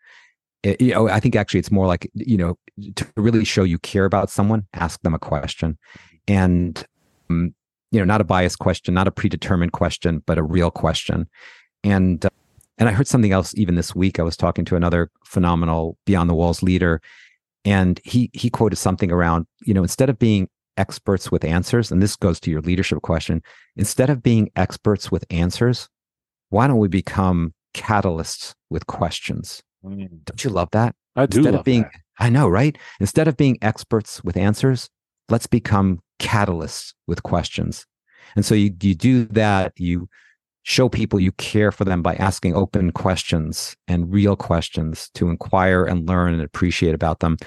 It, 0.63 0.82
you 0.82 0.94
know, 0.94 1.08
I 1.08 1.20
think 1.20 1.36
actually 1.36 1.60
it's 1.60 1.72
more 1.72 1.88
like 1.88 2.10
you 2.13 2.38
know 2.38 2.58
to 2.96 3.08
really 3.16 3.46
show 3.46 3.63
you 3.63 3.80
care 3.80 4.06
about 4.06 4.30
someone, 4.30 4.66
ask 4.74 5.00
them 5.02 5.13
a 5.13 5.20
question, 5.20 5.78
and 6.28 6.84
um, 7.30 7.54
you 7.91 8.00
know, 8.00 8.06
not 8.06 8.21
a 8.21 8.26
biased 8.26 8.60
question, 8.60 8.93
not 8.93 9.08
a 9.08 9.12
predetermined 9.12 9.71
question, 9.71 10.21
but 10.26 10.38
a 10.38 10.43
real 10.43 10.71
question. 10.71 11.28
And 11.84 12.26
uh, 12.26 12.30
and 12.78 12.88
I 12.88 12.91
heard 12.91 13.08
something 13.08 13.32
else 13.32 13.56
even 13.56 13.76
this 13.76 13.95
week. 13.95 14.19
I 14.19 14.23
was 14.23 14.38
talking 14.38 14.65
to 14.65 14.76
another 14.76 15.10
phenomenal 15.26 15.97
Beyond 16.06 16.30
the 16.30 16.36
Walls 16.36 16.62
leader, 16.62 17.02
and 17.65 18.00
he 18.04 18.30
he 18.34 18.50
quoted 18.50 18.76
something 18.76 19.12
around, 19.12 19.47
you 19.62 19.73
know, 19.73 19.82
instead 19.82 20.10
of 20.10 20.19
being 20.19 20.47
experts 20.78 21.32
with 21.32 21.43
answers, 21.43 21.91
and 21.91 22.02
this 22.02 22.15
goes 22.15 22.39
to 22.41 22.52
your 22.52 22.62
leadership 22.62 23.02
question, 23.02 23.41
instead 23.76 24.10
of 24.10 24.21
being 24.21 24.52
experts 24.56 25.12
with 25.12 25.26
answers, 25.32 25.89
why 26.50 26.67
don't 26.67 26.78
we 26.78 26.88
become 26.88 27.54
catalysts 27.73 28.54
with 28.69 28.86
questions? 28.88 29.63
Mm. 29.84 30.23
Don't 30.26 30.43
you 30.43 30.50
love 30.50 30.69
that? 30.71 30.95
I 31.15 31.26
do. 31.26 31.39
Instead 31.39 31.56
of 31.56 31.63
being, 31.63 31.84
that. 31.84 31.91
I 32.19 32.30
know, 32.30 32.47
right? 32.47 32.78
Instead 33.00 33.28
of 33.28 33.38
being 33.38 33.58
experts 33.62 34.23
with 34.23 34.38
answers, 34.38 34.89
let's 35.30 35.48
become 35.48 36.00
catalysts 36.20 36.94
with 37.08 37.24
questions. 37.24 37.86
And 38.36 38.46
so 38.46 38.56
you, 38.56 38.74
you 38.82 38.96
do 38.96 39.26
that, 39.26 39.74
you 39.78 40.10
show 40.63 40.90
people 40.90 41.20
you 41.20 41.32
care 41.34 41.72
for 41.72 41.86
them 41.86 42.02
by 42.02 42.16
asking 42.16 42.56
open 42.56 42.92
questions 42.92 43.76
and 43.88 44.12
real 44.12 44.36
questions 44.36 45.10
to 45.13 45.30
inquire 45.30 45.86
and 45.86 46.08
learn 46.08 46.34
and 46.34 46.44
appreciate 46.44 46.94
about 46.94 47.20
them. 47.20 47.38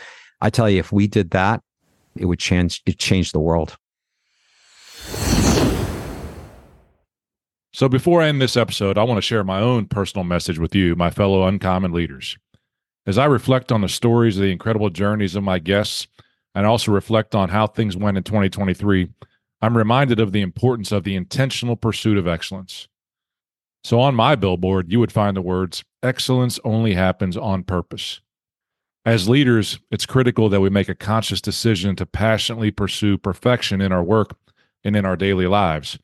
I 0.40 0.48
tell 0.48 0.70
you, 0.70 0.78
if 0.78 0.90
we 0.90 1.06
did 1.06 1.30
that, 1.32 1.62
it 2.16 2.24
would 2.24 2.38
change 2.38 2.82
it 2.86 2.98
changed 2.98 3.34
the 3.34 3.40
world. 3.40 3.76
So 7.72 7.88
before 7.88 8.20
I 8.20 8.28
end 8.28 8.42
this 8.42 8.56
episode, 8.56 8.98
I 8.98 9.04
want 9.04 9.18
to 9.18 9.22
share 9.22 9.44
my 9.44 9.60
own 9.60 9.86
personal 9.86 10.24
message 10.24 10.58
with 10.58 10.74
you, 10.74 10.96
my 10.96 11.10
fellow 11.10 11.46
uncommon 11.46 11.92
leaders. 11.92 12.36
As 13.06 13.16
I 13.16 13.26
reflect 13.26 13.70
on 13.70 13.80
the 13.80 13.88
stories 13.88 14.36
of 14.36 14.42
the 14.42 14.50
incredible 14.50 14.90
journeys 14.90 15.36
of 15.36 15.44
my 15.44 15.58
guests 15.58 16.08
and 16.54 16.66
also 16.66 16.92
reflect 16.92 17.34
on 17.34 17.48
how 17.48 17.66
things 17.66 17.96
went 17.96 18.16
in 18.16 18.22
2023, 18.22 19.08
I'm 19.62 19.76
reminded 19.76 20.20
of 20.20 20.32
the 20.32 20.40
importance 20.40 20.90
of 20.92 21.04
the 21.04 21.14
intentional 21.14 21.76
pursuit 21.76 22.16
of 22.16 22.26
excellence. 22.26 22.88
So 23.84 24.00
on 24.00 24.14
my 24.14 24.34
billboard, 24.34 24.90
you 24.90 25.00
would 25.00 25.12
find 25.12 25.36
the 25.36 25.42
words, 25.42 25.84
excellence 26.02 26.58
only 26.64 26.94
happens 26.94 27.36
on 27.36 27.64
purpose. 27.64 28.20
As 29.04 29.28
leaders, 29.28 29.78
it's 29.90 30.04
critical 30.04 30.48
that 30.50 30.60
we 30.60 30.68
make 30.68 30.88
a 30.88 30.94
conscious 30.94 31.40
decision 31.40 31.96
to 31.96 32.06
passionately 32.06 32.70
pursue 32.70 33.16
perfection 33.16 33.80
in 33.80 33.92
our 33.92 34.02
work 34.02 34.36
and 34.84 34.94
in 34.94 35.06
our 35.06 35.16
daily 35.16 35.46
lives. 35.46 35.98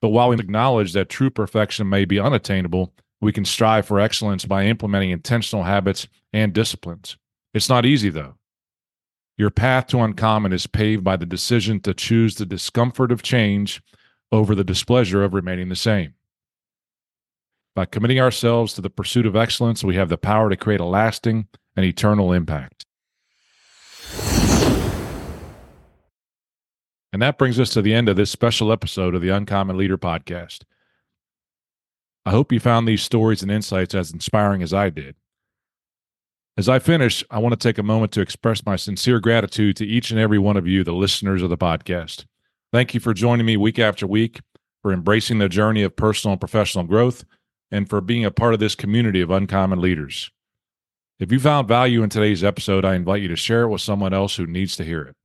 But 0.00 0.10
while 0.10 0.28
we 0.28 0.36
acknowledge 0.36 0.92
that 0.92 1.08
true 1.08 1.30
perfection 1.30 1.88
may 1.88 2.04
be 2.04 2.20
unattainable, 2.20 2.92
we 3.20 3.32
can 3.32 3.44
strive 3.44 3.86
for 3.86 4.00
excellence 4.00 4.44
by 4.44 4.66
implementing 4.66 5.10
intentional 5.10 5.64
habits 5.64 6.08
and 6.32 6.52
disciplines. 6.52 7.16
It's 7.54 7.68
not 7.68 7.86
easy, 7.86 8.08
though. 8.08 8.34
Your 9.36 9.50
path 9.50 9.86
to 9.88 10.00
uncommon 10.00 10.52
is 10.52 10.66
paved 10.66 11.02
by 11.02 11.16
the 11.16 11.26
decision 11.26 11.80
to 11.80 11.94
choose 11.94 12.34
the 12.34 12.46
discomfort 12.46 13.10
of 13.10 13.22
change 13.22 13.82
over 14.30 14.54
the 14.54 14.64
displeasure 14.64 15.24
of 15.24 15.34
remaining 15.34 15.68
the 15.68 15.76
same. 15.76 16.14
By 17.74 17.86
committing 17.86 18.20
ourselves 18.20 18.74
to 18.74 18.82
the 18.82 18.90
pursuit 18.90 19.24
of 19.24 19.34
excellence, 19.34 19.82
we 19.82 19.96
have 19.96 20.10
the 20.10 20.18
power 20.18 20.50
to 20.50 20.56
create 20.56 20.80
a 20.80 20.84
lasting 20.84 21.48
and 21.74 21.86
eternal 21.86 22.32
impact. 22.32 22.84
And 27.12 27.20
that 27.20 27.38
brings 27.38 27.60
us 27.60 27.70
to 27.70 27.82
the 27.82 27.94
end 27.94 28.08
of 28.08 28.16
this 28.16 28.30
special 28.30 28.72
episode 28.72 29.14
of 29.14 29.22
the 29.22 29.28
Uncommon 29.30 29.76
Leader 29.76 29.98
podcast. 29.98 30.64
I 32.24 32.30
hope 32.30 32.52
you 32.52 32.60
found 32.60 32.86
these 32.86 33.02
stories 33.02 33.42
and 33.42 33.50
insights 33.50 33.94
as 33.94 34.12
inspiring 34.12 34.62
as 34.62 34.72
I 34.72 34.90
did. 34.90 35.16
As 36.58 36.68
I 36.68 36.80
finish, 36.80 37.24
I 37.30 37.38
want 37.38 37.58
to 37.58 37.68
take 37.68 37.78
a 37.78 37.82
moment 37.82 38.12
to 38.12 38.20
express 38.20 38.66
my 38.66 38.76
sincere 38.76 39.20
gratitude 39.20 39.74
to 39.76 39.86
each 39.86 40.10
and 40.10 40.20
every 40.20 40.38
one 40.38 40.58
of 40.58 40.66
you, 40.66 40.84
the 40.84 40.92
listeners 40.92 41.42
of 41.42 41.48
the 41.48 41.56
podcast. 41.56 42.26
Thank 42.72 42.92
you 42.92 43.00
for 43.00 43.14
joining 43.14 43.46
me 43.46 43.56
week 43.56 43.78
after 43.78 44.06
week, 44.06 44.40
for 44.82 44.92
embracing 44.92 45.38
the 45.38 45.48
journey 45.48 45.82
of 45.82 45.96
personal 45.96 46.32
and 46.32 46.40
professional 46.40 46.84
growth, 46.84 47.24
and 47.70 47.88
for 47.88 48.02
being 48.02 48.26
a 48.26 48.30
part 48.30 48.52
of 48.52 48.60
this 48.60 48.74
community 48.74 49.22
of 49.22 49.30
uncommon 49.30 49.80
leaders. 49.80 50.30
If 51.18 51.32
you 51.32 51.40
found 51.40 51.68
value 51.68 52.02
in 52.02 52.10
today's 52.10 52.44
episode, 52.44 52.84
I 52.84 52.96
invite 52.96 53.22
you 53.22 53.28
to 53.28 53.36
share 53.36 53.62
it 53.62 53.68
with 53.68 53.80
someone 53.80 54.12
else 54.12 54.36
who 54.36 54.46
needs 54.46 54.76
to 54.76 54.84
hear 54.84 55.02
it. 55.02 55.16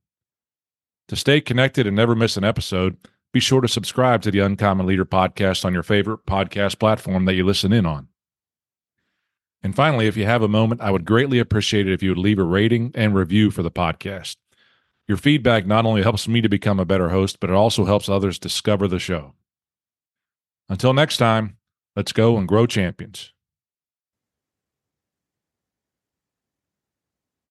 To 1.08 1.16
stay 1.16 1.42
connected 1.42 1.86
and 1.86 1.94
never 1.94 2.14
miss 2.14 2.38
an 2.38 2.44
episode, 2.44 2.96
be 3.34 3.40
sure 3.40 3.60
to 3.60 3.68
subscribe 3.68 4.22
to 4.22 4.30
the 4.30 4.38
Uncommon 4.38 4.86
Leader 4.86 5.04
podcast 5.04 5.66
on 5.66 5.74
your 5.74 5.82
favorite 5.82 6.24
podcast 6.26 6.78
platform 6.78 7.26
that 7.26 7.34
you 7.34 7.44
listen 7.44 7.72
in 7.72 7.84
on. 7.84 8.08
And 9.62 9.74
finally, 9.74 10.06
if 10.06 10.16
you 10.16 10.24
have 10.24 10.42
a 10.42 10.48
moment, 10.48 10.80
I 10.80 10.90
would 10.90 11.04
greatly 11.04 11.38
appreciate 11.38 11.88
it 11.88 11.92
if 11.92 12.02
you 12.02 12.10
would 12.10 12.18
leave 12.18 12.38
a 12.38 12.44
rating 12.44 12.92
and 12.94 13.14
review 13.14 13.50
for 13.50 13.62
the 13.62 13.70
podcast. 13.70 14.36
Your 15.08 15.16
feedback 15.16 15.66
not 15.66 15.86
only 15.86 16.02
helps 16.02 16.28
me 16.28 16.40
to 16.40 16.48
become 16.48 16.78
a 16.78 16.84
better 16.84 17.08
host, 17.08 17.40
but 17.40 17.50
it 17.50 17.56
also 17.56 17.84
helps 17.84 18.08
others 18.08 18.38
discover 18.38 18.86
the 18.86 18.98
show. 18.98 19.32
Until 20.68 20.92
next 20.92 21.16
time, 21.16 21.56
let's 21.96 22.12
go 22.12 22.36
and 22.36 22.46
grow 22.46 22.66
champions. 22.66 23.32